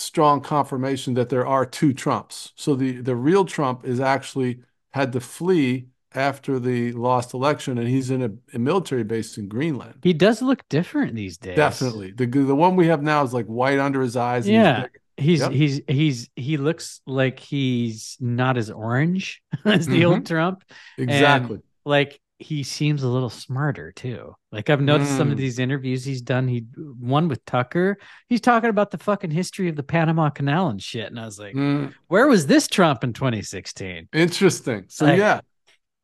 [0.00, 2.52] strong confirmation that there are two Trumps.
[2.56, 4.60] So the the real Trump is actually
[4.92, 9.46] had to flee after the lost election, and he's in a, a, military base in
[9.46, 9.96] Greenland.
[10.02, 11.56] He does look different these days.
[11.56, 14.48] Definitely, the the one we have now is like white under his eyes.
[14.48, 15.50] Yeah, he's yep.
[15.52, 20.12] he's he's he looks like he's not as orange as the mm-hmm.
[20.12, 20.64] old Trump.
[20.96, 21.56] Exactly.
[21.56, 24.34] And like he seems a little smarter too.
[24.52, 25.16] Like I've noticed mm.
[25.16, 25.40] some of mm.
[25.40, 26.46] these interviews he's done.
[26.46, 26.60] He
[26.98, 27.98] one with Tucker.
[28.28, 31.08] He's talking about the fucking history of the Panama Canal and shit.
[31.08, 31.92] And I was like, mm.
[32.06, 34.08] where was this Trump in 2016?
[34.12, 34.84] Interesting.
[34.88, 35.40] So like, yeah.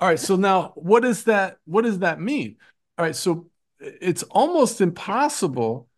[0.01, 0.19] All right.
[0.19, 2.57] So now what does that what does that mean?
[2.99, 3.17] All right.
[3.17, 3.47] So
[3.79, 5.89] it's almost impossible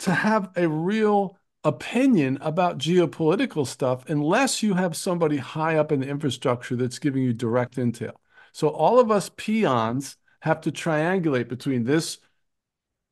[0.00, 6.00] to have a real opinion about geopolitical stuff unless you have somebody high up in
[6.00, 8.12] the infrastructure that's giving you direct intel.
[8.58, 12.18] So all of us peons have to triangulate between this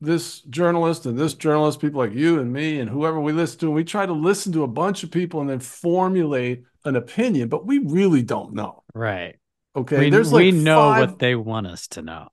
[0.01, 3.66] this journalist and this journalist, people like you and me and whoever we listen to,
[3.66, 7.49] and we try to listen to a bunch of people and then formulate an opinion,
[7.49, 8.82] but we really don't know.
[8.92, 9.36] Right.
[9.76, 10.01] Okay.
[10.01, 11.11] We, There's like we know five...
[11.11, 12.26] what they want us to know.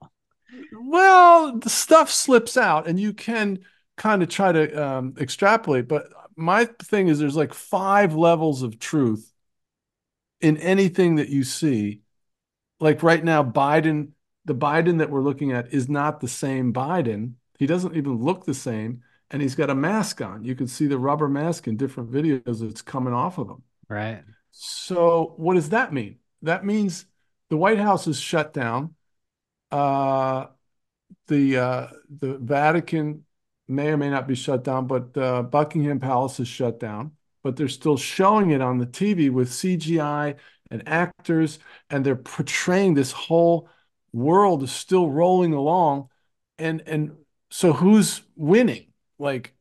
[0.82, 3.60] Well, the stuff slips out and you can
[3.96, 8.80] kind of try to um, extrapolate, but my thing is there's like five levels of
[8.80, 9.32] truth
[10.40, 12.00] in anything that you see
[12.84, 14.10] like right now, Biden,
[14.44, 17.32] the Biden that we're looking at is not the same Biden.
[17.58, 19.02] He doesn't even look the same.
[19.30, 20.44] And he's got a mask on.
[20.44, 23.62] You can see the rubber mask in different videos that's coming off of him.
[23.88, 24.22] Right.
[24.50, 26.18] So what does that mean?
[26.42, 27.06] That means
[27.48, 28.94] the White House is shut down.
[29.72, 30.48] Uh,
[31.26, 33.24] the uh, the Vatican
[33.66, 37.12] may or may not be shut down, but uh, Buckingham Palace is shut down.
[37.42, 40.36] But they're still showing it on the TV with CGI
[40.74, 43.68] and actors, and they're portraying this whole
[44.12, 46.08] world is still rolling along.
[46.58, 47.12] And and
[47.50, 48.92] so who's winning?
[49.18, 49.54] Like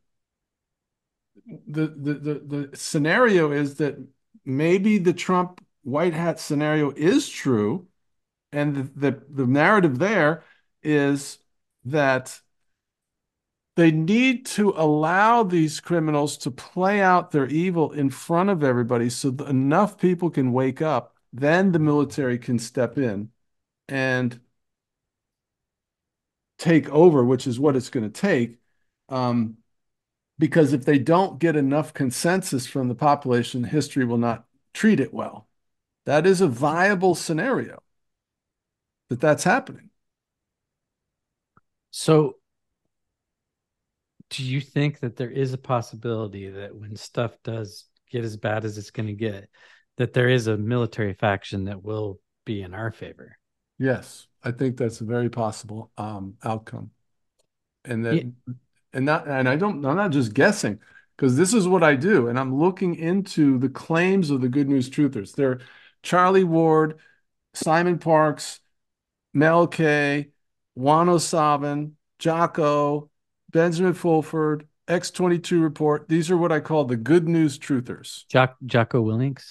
[1.45, 2.33] the the the,
[2.69, 3.95] the scenario is that
[4.43, 7.87] maybe the Trump white hat scenario is true,
[8.51, 10.43] and the, the, the narrative there
[10.81, 11.37] is
[11.85, 12.41] that
[13.75, 19.09] they need to allow these criminals to play out their evil in front of everybody
[19.09, 23.29] so that enough people can wake up then the military can step in
[23.87, 24.39] and
[26.57, 28.57] take over which is what it's going to take
[29.09, 29.57] um,
[30.39, 35.13] because if they don't get enough consensus from the population history will not treat it
[35.13, 35.47] well.
[36.05, 37.81] That is a viable scenario
[39.09, 39.89] that that's happening.
[41.91, 42.37] So
[44.29, 48.65] do you think that there is a possibility that when stuff does get as bad
[48.65, 49.49] as it's going to get,
[49.97, 53.37] that there is a military faction that will be in our favor?
[53.77, 56.91] Yes, I think that's a very possible um, outcome,
[57.85, 58.53] and that yeah.
[58.93, 60.79] and not and I don't I'm not just guessing
[61.15, 64.69] because this is what I do, and I'm looking into the claims of the Good
[64.69, 65.33] News Truthers.
[65.35, 65.59] They're
[66.01, 66.99] Charlie Ward,
[67.53, 68.59] Simon Parks,
[69.33, 70.29] Mel K,
[70.75, 73.09] Juan O'Savin, Jocko,
[73.53, 76.09] Benjamin Fulford, X22 Report.
[76.09, 78.27] These are what I call the Good News Truthers.
[78.27, 79.41] Jock, Jocko Willink.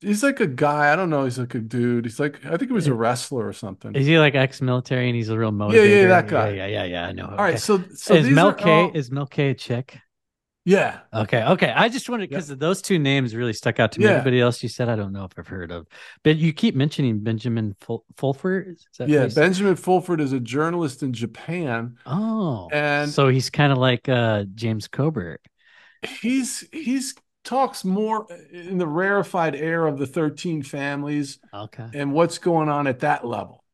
[0.00, 0.92] He's like a guy.
[0.92, 1.24] I don't know.
[1.24, 2.04] He's like a dude.
[2.04, 3.94] He's like I think he was a wrestler or something.
[3.96, 5.74] Is he like ex-military and he's a real motivator?
[5.74, 6.50] Yeah, yeah, that guy.
[6.50, 6.84] Yeah, yeah, yeah.
[6.84, 7.26] yeah I know.
[7.26, 9.98] All right, so so is Mel K all- is Mel K a chick?
[10.64, 11.72] Yeah, Okay, okay.
[11.74, 14.04] I just wanted because those two names really stuck out to me.
[14.06, 14.12] Yeah.
[14.12, 15.86] Everybody else you said I don't know if I've heard of,
[16.22, 18.68] but you keep mentioning Benjamin Ful- Fulford.
[18.68, 19.28] Is that yeah.
[19.34, 21.96] Benjamin Fulford is a journalist in Japan.
[22.04, 25.38] Oh, And- so he's kind of like uh, James Coburn.
[26.20, 31.86] He's he's talks more in the rarefied air of the 13 families Okay.
[31.94, 33.64] and what's going on at that level.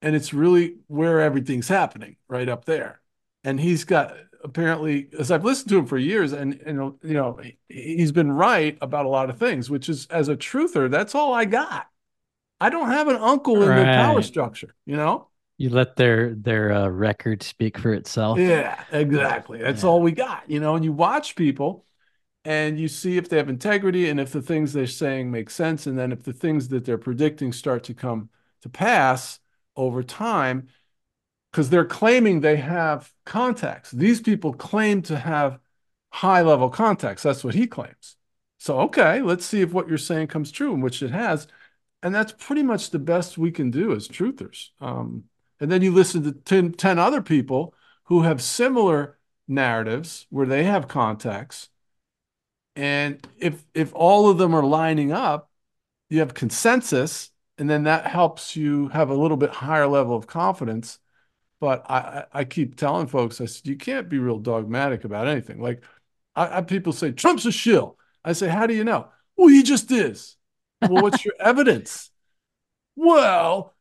[0.00, 3.00] And it's really where everything's happening, right up there.
[3.44, 7.38] And he's got apparently, as I've listened to him for years, and, and you know,
[7.42, 11.14] he- he's been right about a lot of things, which is as a truther, that's
[11.14, 11.88] all I got.
[12.60, 15.28] I don't have an uncle in the power structure, you know?
[15.56, 18.38] You let their their uh, record speak for itself.
[18.38, 19.58] Yeah, exactly.
[19.60, 19.88] That's Yeah.
[19.88, 20.74] all we got, you know.
[20.76, 21.84] And you watch people
[22.44, 25.86] and you see if they have integrity and if the things they're saying make sense.
[25.86, 28.30] And then if the things that they're predicting start to come
[28.62, 29.40] to pass
[29.76, 30.68] over time,
[31.50, 33.90] because they're claiming they have contacts.
[33.90, 35.58] These people claim to have
[36.10, 37.22] high level contacts.
[37.22, 38.16] That's what he claims.
[38.58, 41.46] So, okay, let's see if what you're saying comes true, and which it has.
[42.02, 44.68] And that's pretty much the best we can do as truthers.
[44.80, 45.24] Um,
[45.60, 47.74] and then you listen to 10, 10 other people
[48.04, 51.68] who have similar narratives where they have contacts.
[52.76, 55.50] And if if all of them are lining up,
[56.08, 60.26] you have consensus, and then that helps you have a little bit higher level of
[60.26, 60.98] confidence.
[61.60, 65.60] But I, I keep telling folks, I said, you can't be real dogmatic about anything.
[65.60, 65.82] Like
[66.36, 67.98] I, I people say Trump's a shill.
[68.24, 69.08] I say, how do you know?
[69.36, 70.36] Well, he just is.
[70.82, 72.10] Well, what's your evidence?
[72.96, 73.74] Well,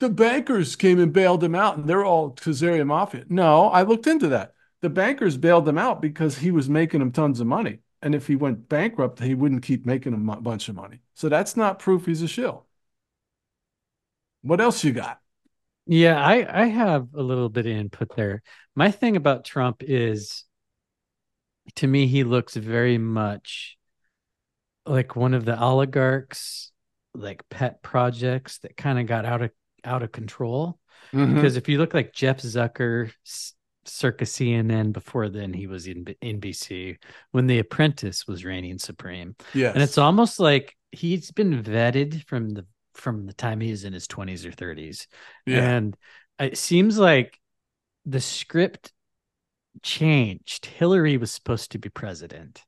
[0.00, 3.24] the bankers came and bailed him out, and they're all Khazarian Mafia.
[3.28, 4.54] No, I looked into that.
[4.80, 7.80] The bankers bailed him out because he was making them tons of money.
[8.02, 11.00] And if he went bankrupt, he wouldn't keep making them a bunch of money.
[11.14, 12.66] So that's not proof he's a shill.
[14.42, 15.19] What else you got?
[15.92, 18.42] Yeah, I I have a little bit of input there.
[18.76, 20.44] My thing about Trump is
[21.74, 23.76] to me he looks very much
[24.86, 26.70] like one of the oligarchs
[27.12, 29.50] like pet projects that kind of got out of
[29.84, 30.78] out of control
[31.12, 31.34] Mhm.
[31.34, 33.12] because if you look like Jeff Zucker
[33.84, 36.98] circa CNN before then he was in NBC
[37.32, 39.74] when The Apprentice was reigning supreme Yes.
[39.74, 42.64] and it's almost like he's been vetted from the
[43.00, 45.06] from the time he was in his 20s or 30s
[45.46, 45.70] yeah.
[45.70, 45.96] and
[46.38, 47.38] it seems like
[48.06, 48.92] the script
[49.82, 50.66] changed.
[50.66, 52.62] Hillary was supposed to be president.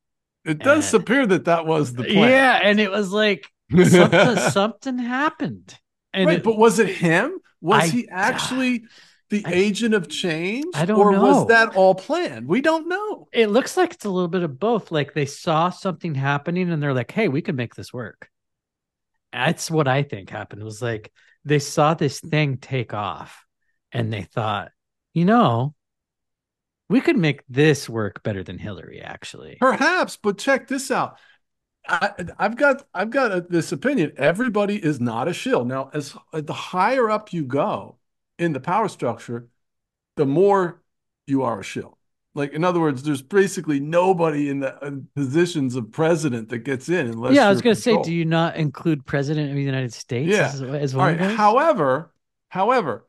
[0.45, 2.31] It does and- appear that that was the plan.
[2.31, 5.79] Yeah, and it was like something, something happened.
[6.13, 7.39] And Wait, it- but was it him?
[7.61, 8.85] Was I- he actually
[9.31, 10.75] the I- agent of change?
[10.75, 11.23] I don't or know.
[11.23, 12.47] was that all planned?
[12.49, 13.29] We don't know.
[13.33, 14.91] it looks like it's a little bit of both.
[14.93, 18.29] Like they saw something happening and they're like, "Hey, we can make this work."
[19.33, 20.63] That's what I think happened.
[20.63, 21.13] Was like
[21.45, 23.45] they saw this thing take off,
[23.91, 24.71] and they thought,
[25.15, 25.75] you know,
[26.89, 29.01] we could make this work better than Hillary.
[29.01, 31.19] Actually, Perhaps, but check this out.
[31.89, 34.13] I, I've got I've got a, this opinion.
[34.17, 35.65] Everybody is not a shill.
[35.65, 37.99] Now, as the higher up you go
[38.39, 39.49] in the power structure,
[40.17, 40.83] the more
[41.27, 41.99] you are a shill.
[42.35, 46.89] Like in other words, there's basically nobody in the in positions of president that gets
[46.89, 47.35] in unless.
[47.35, 50.31] yeah, I was going to say, do you not include president of the United States
[50.31, 50.47] Yeah.
[50.47, 51.37] as, as All one right.
[51.37, 52.13] However,
[52.49, 53.07] however,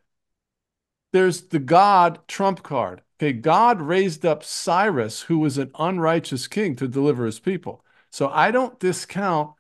[1.14, 3.02] there's the God trump card.
[3.22, 7.86] Okay, God raised up Cyrus, who was an unrighteous king, to deliver his people.
[8.12, 9.52] So I don't discount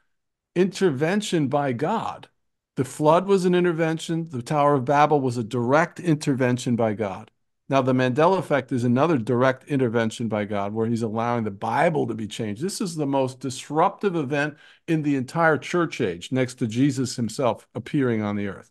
[0.56, 2.28] intervention by God.
[2.76, 4.30] The flood was an intervention.
[4.30, 7.32] The Tower of Babel was a direct intervention by God.
[7.74, 12.06] Now, the Mandela effect is another direct intervention by God where he's allowing the Bible
[12.06, 12.62] to be changed.
[12.62, 17.68] This is the most disruptive event in the entire church age, next to Jesus himself
[17.74, 18.70] appearing on the earth.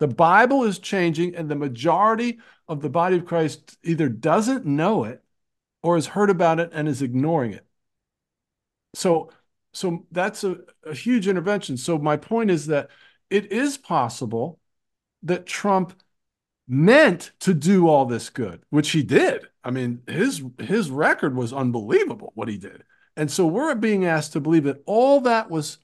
[0.00, 5.04] The Bible is changing, and the majority of the body of Christ either doesn't know
[5.04, 5.22] it
[5.84, 7.64] or has heard about it and is ignoring it.
[8.96, 9.30] So,
[9.72, 11.76] so that's a, a huge intervention.
[11.76, 12.90] So my point is that
[13.30, 14.58] it is possible
[15.22, 15.94] that Trump
[16.70, 19.44] meant to do all this good, which he did.
[19.64, 22.84] I mean, his his record was unbelievable what he did.
[23.16, 25.78] And so we're being asked to believe that all that was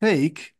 [0.00, 0.54] fake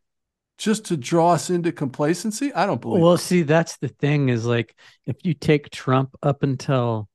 [0.58, 2.52] just to draw us into complacency.
[2.52, 3.18] I don't believe Well, it.
[3.18, 4.76] see, that's the thing is like
[5.06, 7.08] if you take Trump up until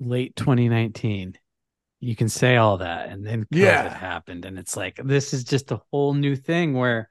[0.00, 1.36] late 2019.
[2.00, 3.92] You can say all that, and then COVID Yeah.
[3.92, 7.08] happened, and it's like this is just a whole new thing where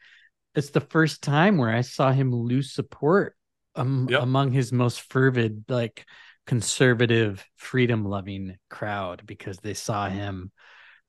[0.56, 3.36] it's the first time where I saw him lose support
[3.78, 4.22] um, Yep.
[4.24, 6.06] among his most fervid, like
[6.46, 10.52] conservative, freedom-loving crowd because they saw him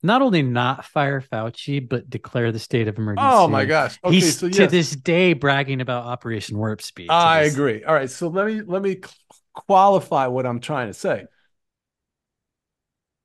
[0.02, 3.26] not only not fire Fauci but declare the state of emergency.
[3.28, 3.98] Oh my gosh.
[4.04, 7.10] Okay, He's so to this day bragging about Operation Warp Speed.
[7.10, 7.84] I this- agree.
[7.84, 9.00] All right, so let me let me
[9.54, 11.26] qualify what I'm trying to say.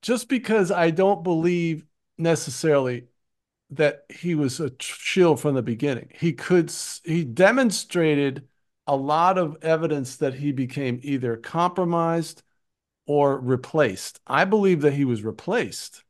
[0.02, 1.86] Just because I don't believe
[2.18, 3.06] necessarily
[3.72, 6.72] that he was a shill from the beginning, he could
[7.06, 8.48] he demonstrated
[8.88, 12.44] a lot of evidence that he became either compromised
[13.06, 14.20] or replaced.
[14.28, 16.04] I believe that he was replaced.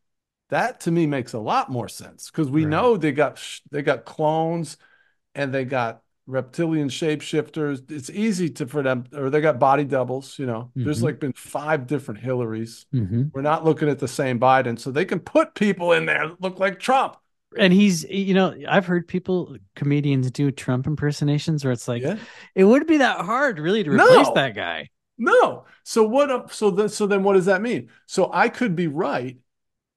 [0.50, 2.72] That to me makes a lot more sense because we Right.
[2.72, 3.42] know they got
[3.72, 4.78] they got clones
[5.34, 7.90] and they got reptilian shapeshifters.
[7.92, 10.38] It's easy to for them, or they got body doubles.
[10.40, 11.04] You know, there's Mhm.
[11.04, 12.86] like been five different Hillarys.
[12.94, 13.32] Mhm.
[13.34, 16.42] We're not looking at the same Biden, so they can put people in there that
[16.42, 17.18] look like Trump.
[17.58, 22.18] And he's you know i've heard people comedians do trump impersonations where it's like yeah,
[22.56, 24.34] it wouldn't be that hard really to replace No.
[24.34, 25.66] that guy no.
[25.84, 26.52] So what?
[26.52, 27.90] So then, so then, what does that mean?
[28.08, 29.38] So I could be right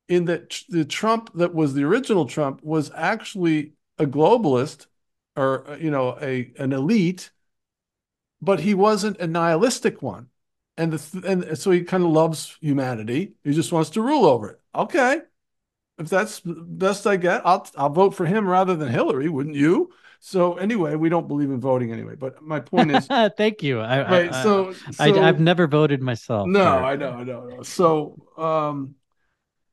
[0.09, 4.87] in that the Trump that was the original Trump was actually a globalist,
[5.37, 7.31] or uh, you know, a an elite,
[8.41, 10.28] but he wasn't a nihilistic one.
[10.77, 13.33] And the and so he kind of loves humanity.
[13.43, 14.61] He just wants to rule over it.
[14.74, 15.20] Okay.
[15.98, 19.56] If that's the best I get, I'll I'll vote for him rather than Hillary, wouldn't
[19.56, 19.93] you?
[20.20, 22.16] So anyway, we don't believe in voting anyway.
[22.16, 24.35] But my point is, thank you I, I- right?
[24.43, 26.82] I, So, I, so have never voted myself no.
[26.85, 27.62] I know, I know, I know.
[27.62, 28.94] So, um,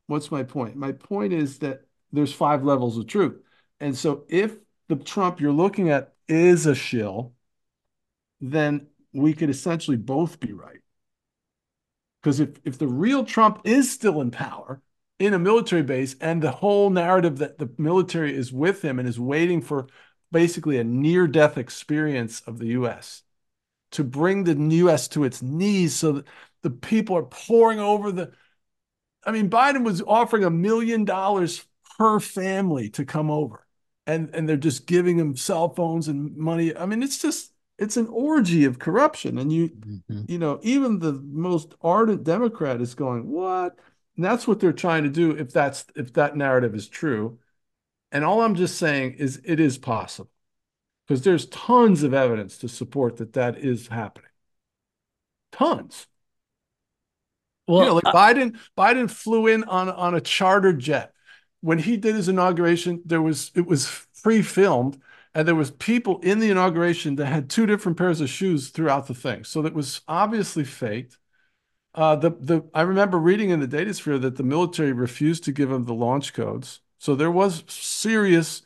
[0.07, 0.75] what's my point?
[0.75, 1.81] My point is that
[2.11, 3.41] there's five levels of truth.
[3.79, 4.57] And so if
[4.89, 7.33] the Trump you're looking at is a shill,
[8.41, 10.79] then we could essentially both be right.
[12.21, 14.81] Because if, if the real Trump is still in power
[15.19, 19.07] in a military base and the whole narrative that the military is with him and
[19.07, 19.87] is waiting for
[20.31, 23.23] basically a near death experience of the US
[23.91, 26.25] to bring the US to its knees so that
[26.63, 28.31] the people are pouring over the.
[29.25, 31.65] I mean, Biden was offering a million dollars
[31.97, 33.65] per family to come over,
[34.07, 36.75] and and they're just giving them cell phones and money.
[36.75, 39.69] I mean, it's just it's an orgy of corruption, and you
[40.09, 40.29] Mhm.
[40.29, 43.77] you know even the most ardent Democrat is going what,
[44.15, 47.39] and that's what they're trying to do if that's if that narrative is true,
[48.11, 50.31] and all I'm just saying is it is possible
[51.07, 54.29] because there's tons of evidence to support that that is happening.
[55.51, 56.07] Tons.
[57.67, 61.13] well you know, like uh, Biden, Biden flew in on on a charter jet.
[61.61, 65.01] When he did his inauguration, there was it was pre-filmed,
[65.33, 69.07] and there was people in the inauguration that had two different pairs of shoes throughout
[69.07, 69.43] the thing.
[69.43, 71.17] So that was obviously faked.
[71.95, 75.51] Uh, the the I remember reading in the data sphere that the military refused to
[75.51, 76.79] give him the launch codes.
[76.97, 78.61] So there was serious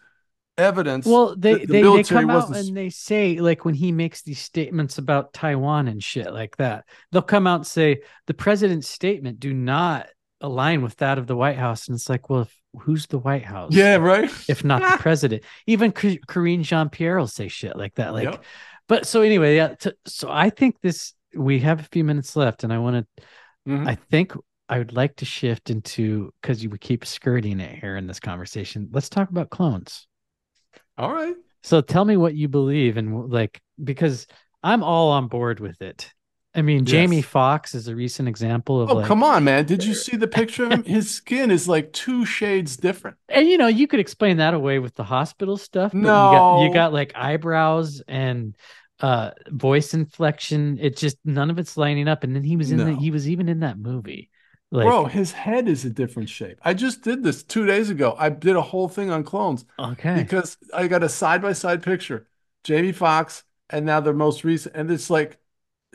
[0.57, 1.05] evidence.
[1.05, 3.91] well they that the they, they come out wasn't- and they say like when he
[3.91, 8.33] makes these statements about taiwan and shit like that they'll come out and say the
[8.33, 10.07] president's statement do not
[10.41, 13.45] align with that of the white house and it's like well if, who's the white
[13.45, 14.31] house yeah, right.
[14.49, 15.43] if not the president.
[15.67, 18.13] Even K- Karine Jean Pierre will say shit like that.
[18.13, 18.43] Like, Yep.
[18.87, 19.69] but so anyway, yeah.
[19.75, 21.13] To, so I think this.
[21.35, 23.23] We have a few minutes left, and I want to.
[23.67, 23.87] Mhm.
[23.87, 24.33] I think
[24.69, 28.19] I would like to shift into because you would keep skirting it here in this
[28.19, 28.89] conversation.
[28.91, 30.07] Let's talk about clones.
[30.97, 31.35] All right.
[31.63, 34.25] So tell me what you believe and like because
[34.63, 36.11] I'm all on board with it.
[36.55, 39.65] I mean, Jamie Foxx is a recent example of Oh, like, come on, man.
[39.65, 40.83] Did you see the picture of him?
[40.85, 43.17] His skin is like two shades different.
[43.29, 45.91] and you know, you could explain that away with the hospital stuff.
[45.91, 48.55] But you got you got like eyebrows and
[48.99, 50.77] uh voice inflection.
[50.79, 52.23] It just none of it's lining up.
[52.23, 52.95] And then he was in the No.
[52.95, 54.29] he was even in that movie.
[54.69, 56.59] Like Bro, his head is a different shape.
[56.61, 58.15] I just did this two days ago.
[58.17, 60.15] I did a whole thing on clones okay.
[60.15, 62.27] because I got a side by side picture.
[62.63, 65.39] Jamie Foxx, and now the most recent, and it's like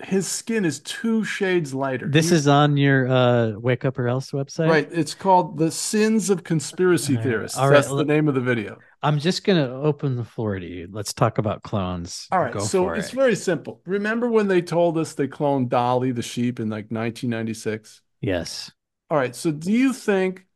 [0.03, 2.09] his skin is two shades lighter.
[2.09, 4.69] This You- is on your uh Wake Up or Else website.
[4.69, 4.89] right.
[4.93, 7.23] It's called The Sins of Conspiracy right.
[7.25, 7.57] Theorists.
[7.59, 8.79] All right, That's the name of the video.
[9.03, 10.89] I'm just gonna open the floor to you.
[10.91, 12.29] Let's talk about clones.
[12.31, 12.53] All right.
[12.53, 13.17] Go so it's it.
[13.17, 13.81] very simple.
[13.87, 18.01] Remember when they told us they cloned Dolly the sheep in like 1996?
[18.21, 18.71] yes.
[19.11, 19.37] All right.
[19.37, 20.47] So do you think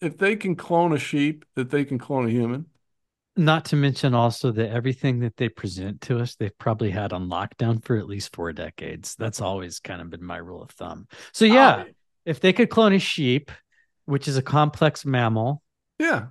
[0.00, 2.66] if they can clone a sheep, that they can clone a human?
[3.38, 7.28] Not to mention also that everything that they present to us, they've probably had on
[7.28, 9.14] lockdown for at least four decades.
[9.16, 11.06] That's always kind of been my rule of thumb.
[11.32, 11.90] So oh, yeah, Oh,
[12.24, 13.50] if they could clone a sheep,
[14.06, 15.62] which is a complex mammal,
[15.98, 16.26] yeah.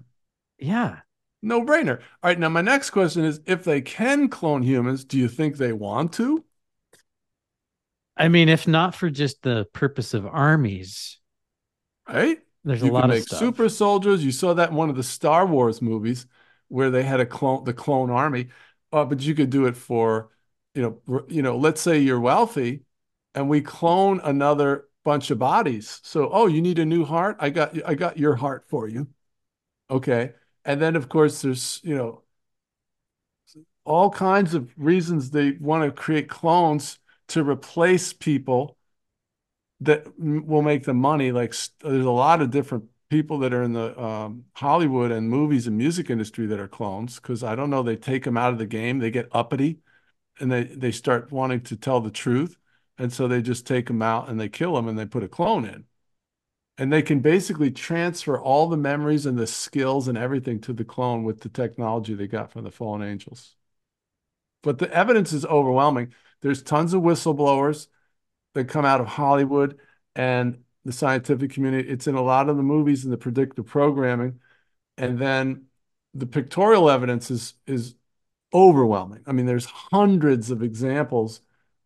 [0.58, 1.00] yeah.
[1.42, 2.00] No brainer.
[2.00, 2.40] All right.
[2.40, 6.14] Now, my next question is if they can clone humans, do you think they want
[6.14, 6.44] to?
[8.18, 11.20] I mean, if not for just the purpose of armies,
[12.08, 12.40] right?
[12.64, 13.40] there's a You could lot of make stuff.
[13.40, 14.24] super soldiers.
[14.24, 16.26] You saw that in one of the Star Wars movies
[16.68, 18.48] where they had a clone, the clone army.
[18.92, 20.30] Uh, but you could do it for,
[20.74, 22.82] you know, you know, let's say you're wealthy,
[23.34, 26.00] and we clone another bunch of bodies.
[26.04, 27.38] So, oh, you need a new heart?
[27.40, 29.08] I got, I got your heart for you.
[29.90, 30.34] Okay.
[30.64, 32.24] And then, of course, there's, you know,
[33.84, 36.98] all kinds of reasons they want to create clones
[37.28, 38.78] to replace people
[39.82, 41.32] that will make the money.
[41.32, 45.68] Like there's a lot of different people that are in the um, Hollywood and movies
[45.68, 48.60] and music industry that are clones because I don't know, they take them out of
[48.60, 49.80] the game, they get uppity
[50.40, 52.58] and they they start wanting to tell the truth.
[52.98, 55.28] And so they just take them out and they kill them and they put a
[55.28, 55.86] clone in.
[56.78, 60.86] And they can basically transfer all the memories and the skills and everything to the
[60.86, 63.56] clone with the technology they got from the fallen angels.
[64.62, 66.14] But the evidence is overwhelming.
[66.42, 67.88] There's tons of whistleblowers
[68.56, 69.80] that come out of Hollywood
[70.16, 71.90] and the scientific community.
[71.90, 74.40] It's in a lot of the movies and the predictive programming.
[74.98, 75.66] And then
[76.14, 77.96] the pictorial evidence is is
[78.54, 79.22] overwhelming.
[79.28, 81.42] I mean, there's hundreds of examples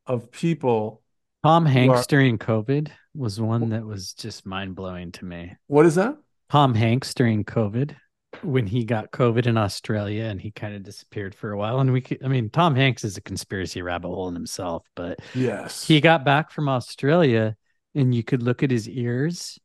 [0.06, 1.02] of people
[1.44, 5.56] Tom Hanks are during COVID was one that was just mind blowing to me.
[5.68, 6.18] what is that?
[6.50, 7.96] Tom Hanks during COVID,
[8.42, 11.80] when he got COVID in Australia and he kind of disappeared for a while.
[11.80, 15.20] And we could, I mean, Tom Hanks is a conspiracy rabbit hole in himself, but
[15.34, 15.86] Yes.
[15.88, 17.56] he got back from Australia
[17.95, 19.60] and you could look at his ears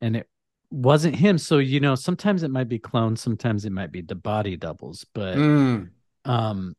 [0.00, 0.28] and it
[0.70, 1.38] wasn't him.
[1.38, 5.06] So, you know, sometimes it might be clones, sometimes it might be the body doubles.
[5.14, 5.92] But Mm.
[6.26, 6.74] um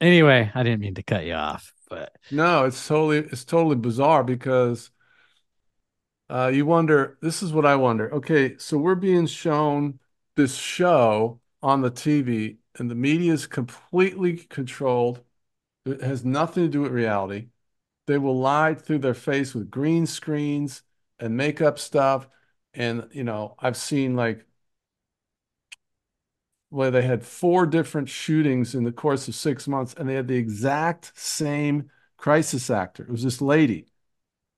[0.00, 4.24] anyway, I didn't mean to cut you off, but No, it's totally it's totally bizarre
[4.24, 4.90] because
[6.30, 7.18] uh, you wonder.
[7.20, 8.12] This is what I wonder.
[8.14, 9.98] Okay, so we're being shown
[10.36, 15.22] this show on the TV, and the media is completely controlled.
[15.86, 17.48] It has nothing to do with reality.
[18.06, 20.82] They will lie through their face with green screens
[21.18, 22.28] and make up stuff.
[22.74, 24.46] And you know, I've seen like
[26.70, 30.26] where they had four different shootings in the course of six months, and they had
[30.28, 33.04] the exact same crisis actor.
[33.04, 33.86] It was this lady,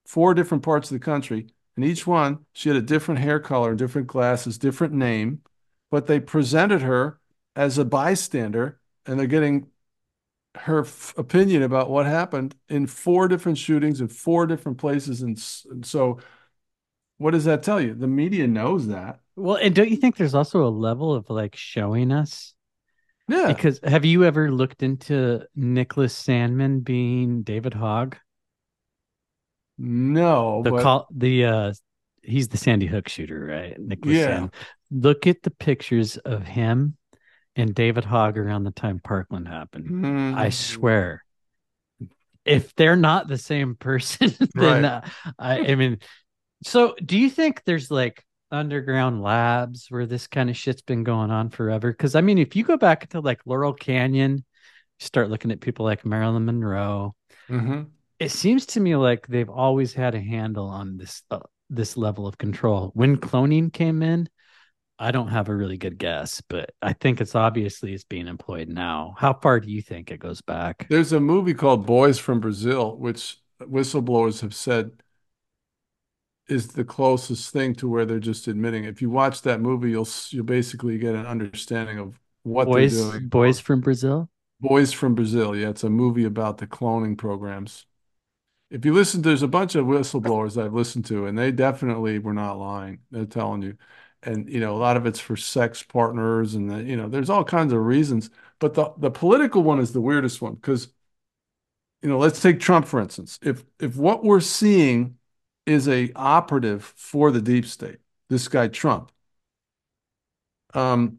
[0.06, 3.74] four different parts of the country, and each one she had a different hair color,
[3.74, 5.42] different glasses, different name,
[5.90, 7.20] but they presented her
[7.54, 9.68] as a bystander, and they're getting
[10.56, 15.36] her f- opinion about what happened in four different shootings in four different places, and,
[15.36, 16.18] s- and so
[17.18, 17.94] what does that tell you?
[17.94, 19.20] The media knows that.
[19.36, 22.54] well, and don't you think there's also a level of like showing us?
[23.28, 23.48] Yeah.
[23.48, 28.16] Because have you ever looked into Nicholas Sandmann being David Hogg?
[29.78, 31.72] No, The but call the uh
[32.22, 33.78] he's the Sandy Hook shooter, right?
[33.78, 34.40] Nicholas Yeah.
[34.40, 34.54] Sandmann.
[34.90, 36.96] Look at the pictures of him
[37.56, 39.94] and David Hogg around the time Parkland happened.
[40.32, 41.24] I Mm, swear.
[42.44, 44.84] If they're not the same person, then Right.
[44.84, 45.02] uh,
[45.38, 45.98] I, I mean,
[46.64, 51.30] so do you think there's like underground labs where this kind of shit's been going
[51.30, 51.92] on forever?
[51.92, 54.44] Because I mean, if you go back to like Laurel Canyon,
[55.00, 57.14] start looking at people like Marilyn Monroe,
[57.48, 57.96] mhm.
[58.18, 62.26] it seems to me like they've always had a handle on this uh, this level
[62.26, 62.90] of control.
[62.94, 64.28] When cloning came in,
[64.98, 68.68] I don't have a really good guess, but I think it's obviously it's being employed
[68.68, 69.14] now.
[69.18, 70.86] How far do you think it goes back?
[70.88, 74.92] There's a movie called Boys from Brazil, which whistleblowers have said
[76.48, 78.84] is the closest thing to where they're just admitting.
[78.84, 83.10] If you watch that movie, you'll you'll basically get an understanding of what Boys, they're
[83.12, 83.28] doing.
[83.28, 84.30] boys from Brazil.
[84.60, 85.54] Boys from Brazil.
[85.54, 87.86] Yeah, it's a movie about the cloning programs.
[88.70, 92.32] If you listen, there's a bunch of whistleblowers I've listened to, and they definitely were
[92.32, 93.00] not lying.
[93.10, 93.76] They're telling you.
[94.26, 97.30] And, you know, a lot of it's for sex partners and, the, you know, there's
[97.30, 98.28] all kinds of reasons.
[98.58, 100.88] But the, the political one is the weirdest one because,
[102.02, 103.38] you know, let's take Trump, for instance.
[103.42, 105.18] If if what we're seeing
[105.64, 107.98] is a operative for the deep state,
[108.28, 109.12] this guy Trump,
[110.74, 111.18] um,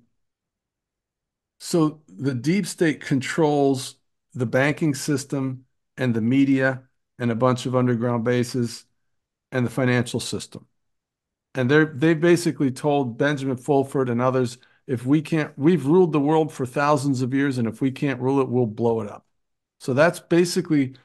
[1.59, 3.95] so the deep state controls
[4.34, 5.65] the banking system
[5.97, 6.84] and the media
[7.19, 8.85] and a bunch of underground bases
[9.51, 10.67] and the financial system.
[11.57, 16.19] And they're they basically told Benjamin Fulford and others, if we can't, we've ruled the
[16.19, 19.25] world for thousands of years, and if we can't rule it, we'll blow it up.
[19.79, 20.95] So that's basically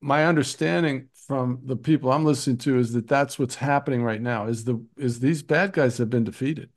[0.00, 4.46] my understanding from the people I'm listening to is that that's what's happening right now.
[4.46, 6.70] Is the is these bad guys have been defeated.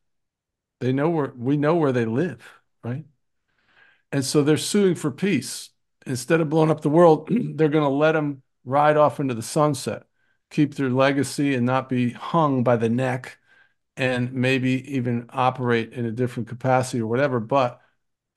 [0.81, 2.45] They know where we know where they live,
[2.84, 3.05] right?
[4.11, 5.69] And so they're suing for peace.
[6.05, 9.41] Instead of blowing up the world, they're going to let them ride off into the
[9.41, 10.03] sunset,
[10.52, 13.40] keep their legacy and not be hung by the neck
[13.98, 17.40] and maybe even operate in a different capacity or whatever.
[17.41, 17.82] But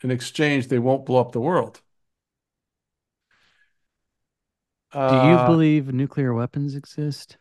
[0.03, 1.83] in exchange, they won't blow up the world.
[5.07, 7.39] Do you Uh, believe nuclear weapons exist?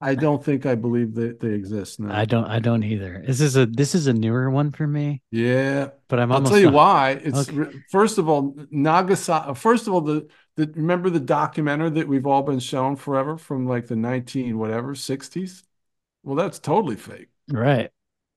[0.00, 3.22] I don't think I believe that they exist I don't I don't either.
[3.26, 6.58] This is a this is a newer one for me, Yeah, but I'm I'll tell
[6.58, 7.10] you a- why.
[7.22, 7.70] It's okay.
[7.90, 9.54] first of all, Nagasaki.
[9.54, 10.28] First of all, the
[10.58, 14.94] the remember the documentary that we've all been shown forever from like the 19 whatever
[14.94, 15.62] 60s?
[16.24, 17.28] Well, that's totally fake.
[17.48, 17.90] Right.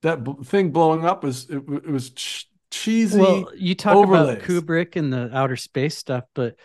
[0.03, 4.39] That b thing blowing up was it, it was ch cheesy Well, you talk about.
[4.39, 6.55] Kubrick and the outer space stuff, but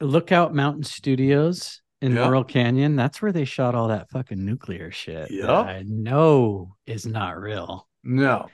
[0.00, 2.24] Lookout Mountain Studios in Yep.
[2.24, 5.60] Laurel Canyon, that's where they shot all that fucking nuclear shit Yeah.
[5.60, 7.86] I know is not real.
[8.02, 8.50] No.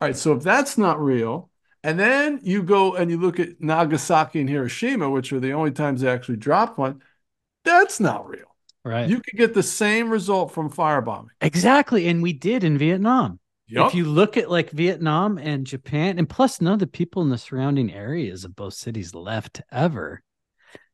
[0.00, 1.50] All right, so if that's not real,
[1.82, 5.70] and then you go and you look at Nagasaki and Hiroshima, which are the only
[5.70, 7.02] times they actually dropped one,
[7.64, 8.54] that's not real.
[8.84, 9.08] Right.
[9.08, 11.28] You could get the same result from firebombing.
[11.40, 12.08] exactly.
[12.08, 13.38] And we did in Vietnam.
[13.66, 13.88] Yup.
[13.88, 17.28] If you look at like Vietnam and Japan, and plus none of the people in
[17.28, 20.22] the surrounding areas of both cities left ever.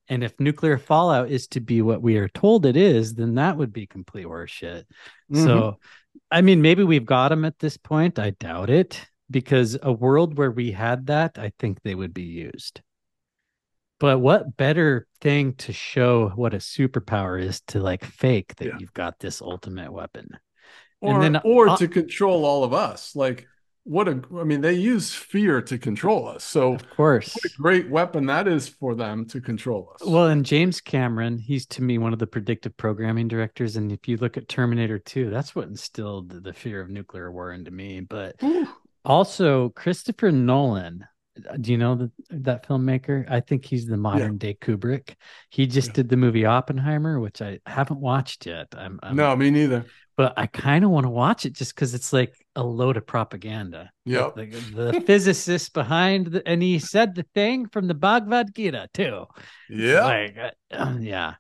[0.09, 3.57] And if nuclear fallout is to be what we are told it is, then that
[3.57, 4.85] would be complete horseshit.
[5.33, 5.45] Mhm.
[5.45, 5.79] So,
[6.31, 8.19] I mean, maybe we've got them at this point.
[8.19, 12.23] I doubt it because a world where we had that, I think they would be
[12.23, 12.81] used.
[14.01, 18.77] But what better thing to show what a superpower is to like fake that Yeah.
[18.79, 20.29] you've got this ultimate weapon?
[21.01, 23.15] or and then, or uh, to control all of us.
[23.15, 23.47] Like
[23.85, 26.43] what a I mean, they use fear to control us.
[26.43, 27.35] So Of course.
[27.35, 30.07] what a great weapon that is for them to control us.
[30.07, 33.77] Well, and James Cameron, he's to me one of the predictive programming directors.
[33.77, 37.53] And if you look at Terminator 2, that's what instilled the, fear of nuclear war
[37.53, 38.01] into me.
[38.01, 38.67] But Whew.
[39.05, 41.07] Also, Christopher Nolan,
[41.61, 43.29] do you know the, that filmmaker?
[43.31, 45.15] I think he's the modern day Kubrick.
[45.51, 45.95] He just Yeah.
[45.95, 48.69] did the movie Oppenheimer, which I haven't watched yet.
[48.77, 49.85] I'm, I'm no, me neither.
[50.17, 53.05] but I kind of want to watch it just because it's like a load of
[53.07, 53.91] propaganda.
[54.05, 58.89] Yeah, the, the physicist behind the, and he said the thing from the Bhagavad Gita
[58.95, 59.25] too.
[59.69, 60.05] Yeah.
[60.05, 60.37] Like,
[60.71, 61.35] uh, yeah.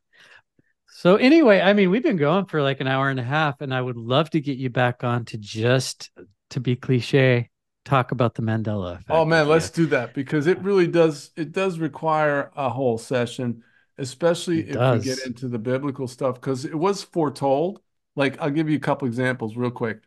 [0.88, 3.72] So anyway, I mean, we've been going for like an hour and a half, and
[3.74, 6.10] I would love to get you back on to just
[6.50, 7.50] to be cliche,
[7.84, 9.08] talk about the Mandela effect.
[9.08, 13.62] Oh man, let's do that because it really does it does require a whole session,
[13.98, 14.88] especially It if does.
[14.88, 17.80] we get into the biblical stuff because it was foretold.
[18.16, 20.00] Like I'll give you a couple examples real quick.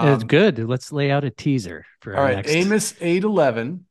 [0.00, 0.58] it's Um, good.
[0.58, 2.58] Let's lay out a teaser for all our right, next.
[2.60, 3.86] Amos 8:11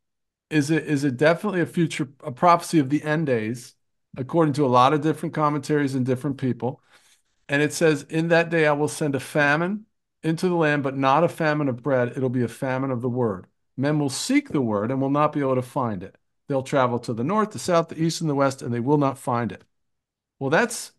[0.49, 3.75] is it is it definitely a future a prophecy of the end days
[4.17, 6.81] according to a lot of different commentaries and different people.
[7.49, 9.85] And it says, In that day I will send a famine
[10.25, 12.13] into the land, but not a famine of bread.
[12.15, 13.47] It'll be a famine of the word.
[13.77, 16.17] Men will seek the word and will not be able to find it.
[16.47, 18.97] They'll travel to the north, the south, the east, and the west, and they will
[18.97, 19.63] not find it.
[20.39, 20.91] Well, that's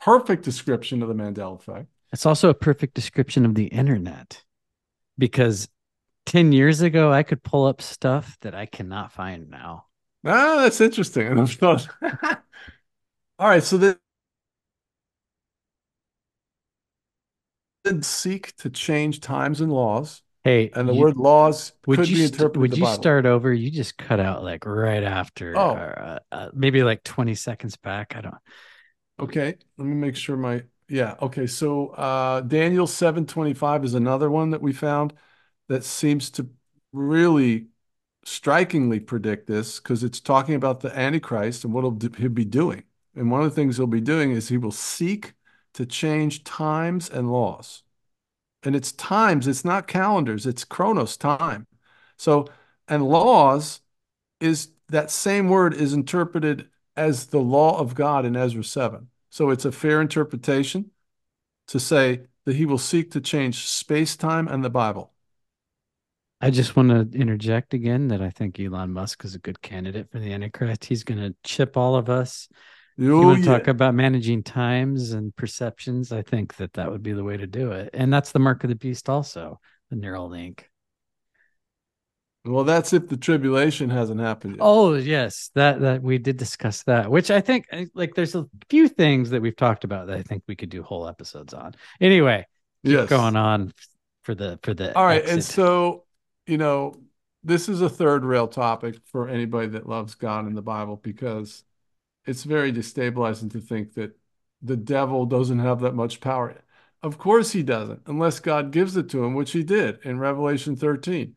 [0.00, 1.88] perfect description of the Mandela effect.
[2.12, 4.42] It's also a perfect description of the internet
[5.18, 5.68] because
[6.26, 9.86] 10 years ago, I could pull up stuff that I cannot find now.
[10.24, 11.26] Ah, that's interesting.
[11.26, 11.88] And I thought,
[13.38, 13.94] all right, so
[17.90, 22.08] then seek to change times and laws, Hey, and the you- word laws would could
[22.08, 23.02] you be interpreted would you Bible.
[23.02, 23.52] start over?
[23.52, 25.74] You just cut out like right after, Oh.
[25.74, 28.14] uh, uh, maybe like 20 seconds back.
[28.16, 28.34] I don't.
[29.18, 31.46] Okay, let me make sure my yeah, okay.
[31.46, 35.12] So uh Daniel 7:25 is another one that we found
[35.68, 36.48] that seems to
[36.92, 37.66] really
[38.24, 42.82] strikingly predict this because it's talking about the Antichrist and what he'll, he'll be doing.
[43.14, 45.34] And one of the things he'll be doing is he will seek
[45.74, 47.82] to change times and laws.
[48.62, 51.66] And it's times, it's not calendars, it's chronos time.
[52.16, 52.46] So,
[52.88, 53.80] and laws
[54.40, 59.08] is that same word is interpreted as the law of God in Ezra 7.
[59.30, 60.90] So it's a fair interpretation
[61.68, 65.12] to say that he will seek to change space time and the Bible.
[66.40, 70.10] I just want to interject again that I think Elon Musk is a good candidate
[70.10, 70.86] for the Antichrist.
[70.86, 72.48] He's going to chip all of us.
[73.00, 73.58] You Oh, want to yeah.
[73.58, 76.12] talk about managing times and perceptions?
[76.12, 77.90] I think that that would be the way to do it.
[77.94, 79.58] And that's the mark of the beast, also
[79.88, 80.64] the Neuralink.
[82.44, 84.62] Well, that's if the tribulation hasn't happened yet.
[84.62, 88.46] Oh yes, that that we did discuss that, which I think eh, like there's a
[88.68, 91.74] few things that we've talked about that I think we could do whole episodes on.
[92.00, 92.46] Anyway,
[92.82, 93.08] yes.
[93.08, 93.72] going on
[94.22, 95.24] for the for the All right.
[95.26, 96.04] And so,
[96.46, 96.94] you know,
[97.44, 101.62] this is a third rail topic for anybody that loves God and the Bible because
[102.26, 104.16] it's very destabilizing to think that
[104.62, 106.62] the devil doesn't have that much power.
[107.02, 110.76] Of course he doesn't, unless God gives it to him, which he did in Revelation
[110.76, 111.34] 13.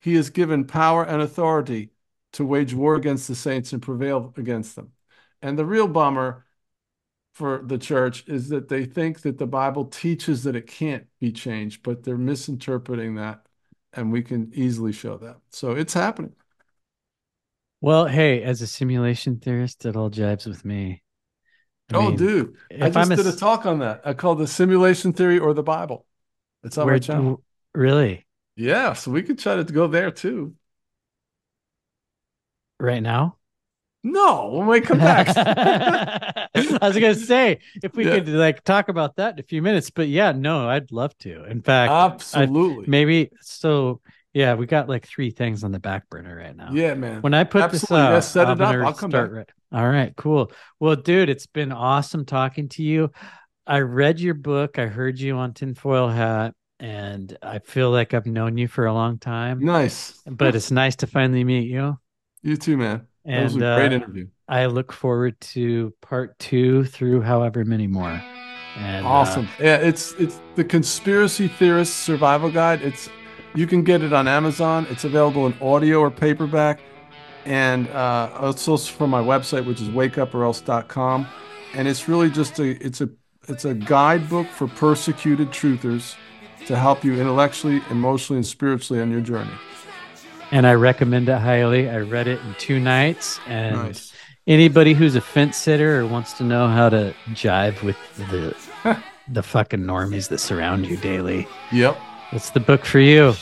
[0.00, 1.90] He is given power and authority
[2.32, 4.92] to wage war against the saints and prevail against them.
[5.40, 6.46] And the real bummer
[7.34, 11.32] for the church is that they think that the Bible teaches that it can't be
[11.32, 13.46] changed, but they're misinterpreting that.
[13.92, 15.36] And we can easily show that.
[15.50, 16.34] So it's happening.
[17.82, 21.02] Well, hey, as a simulation theorist, it all jibes with me.
[21.92, 24.02] I oh, mean, dude, I just did a talk on that.
[24.04, 26.06] I called the simulation theory or the Bible.
[26.62, 27.42] It's on my channel.
[27.74, 28.24] Really?
[28.54, 30.54] Yeah, so we could try to go there too.
[32.78, 33.38] Right now?
[34.04, 35.36] No, when we come back.
[36.54, 38.14] I was gonna say if we yeah.
[38.14, 41.44] could like talk about that in a few minutes, but yeah, no, I'd love to.
[41.46, 42.84] In fact, absolutely.
[42.84, 44.00] I'd, maybe so.
[44.34, 46.70] Yeah, we got like three things on the back burner right now.
[46.72, 47.20] Yeah, man.
[47.20, 48.14] When I put absolutely.
[48.16, 48.86] this up, yeah, set it up.
[48.86, 49.30] I'll come back.
[49.30, 49.50] Right.
[49.72, 50.50] All right, cool.
[50.80, 53.10] Well, dude, it's been awesome talking to you.
[53.66, 54.78] I read your book.
[54.78, 58.92] I heard you on Tinfoil Hat, and I feel like I've known you for a
[58.92, 59.60] long time.
[59.60, 61.98] Nice, but it's nice to finally meet you.
[62.42, 63.06] You too, man.
[63.24, 64.28] And, that was a great uh, interview.
[64.48, 68.20] I look forward to part two through however many more.
[68.76, 69.44] And, uh, awesome.
[69.60, 72.82] Uh, yeah, it's it's the conspiracy theorist survival guide.
[72.82, 73.08] It's
[73.54, 74.86] you can get it on Amazon.
[74.90, 76.80] It's available in audio or paperback,
[77.44, 81.26] and uh, also from my website, which is wakeuporelse.com.
[81.74, 83.08] And it's really just a it's a
[83.48, 86.16] it's a guidebook for persecuted truthers
[86.66, 89.50] to help you intellectually, emotionally, and spiritually on your journey
[90.52, 91.88] and I recommend it highly.
[91.88, 94.12] I read it in two nights, and nice.
[94.46, 98.54] anybody who's a fence sitter or wants to know how to jive with the
[99.28, 101.98] the fucking normies that surround you daily, yep,
[102.32, 103.34] it's the book for you.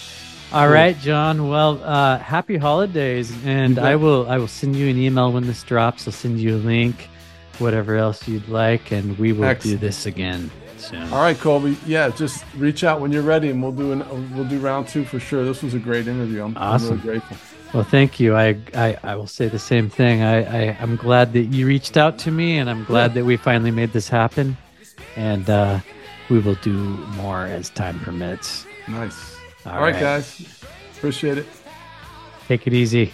[0.53, 0.75] All cool.
[0.75, 1.49] right, John.
[1.49, 5.63] Well, uh, happy holidays, and I will I will send you an email when this
[5.63, 6.07] drops.
[6.07, 7.09] I'll send you a link,
[7.59, 9.81] whatever else you'd like, and we will Excellent.
[9.81, 11.13] do this again soon.
[11.13, 11.77] All right, Colby.
[11.87, 15.05] Yeah, just reach out when you're ready, and we'll do an we'll do round two
[15.05, 15.45] for sure.
[15.45, 16.43] This was a great interview.
[16.43, 17.01] I'm, awesome.
[17.01, 17.37] I'm really grateful.
[17.73, 18.35] Well, thank you.
[18.35, 20.23] I, I, I will say the same thing.
[20.23, 23.37] I, I am glad that you reached out to me, and I'm glad that we
[23.37, 24.57] finally made this happen.
[25.15, 25.79] And uh,
[26.29, 28.67] we will do more as time permits.
[28.89, 29.37] Nice.
[29.67, 29.93] All, All right.
[29.93, 30.63] right, guys.
[30.97, 31.47] Appreciate it.
[32.49, 33.13] Take it easy.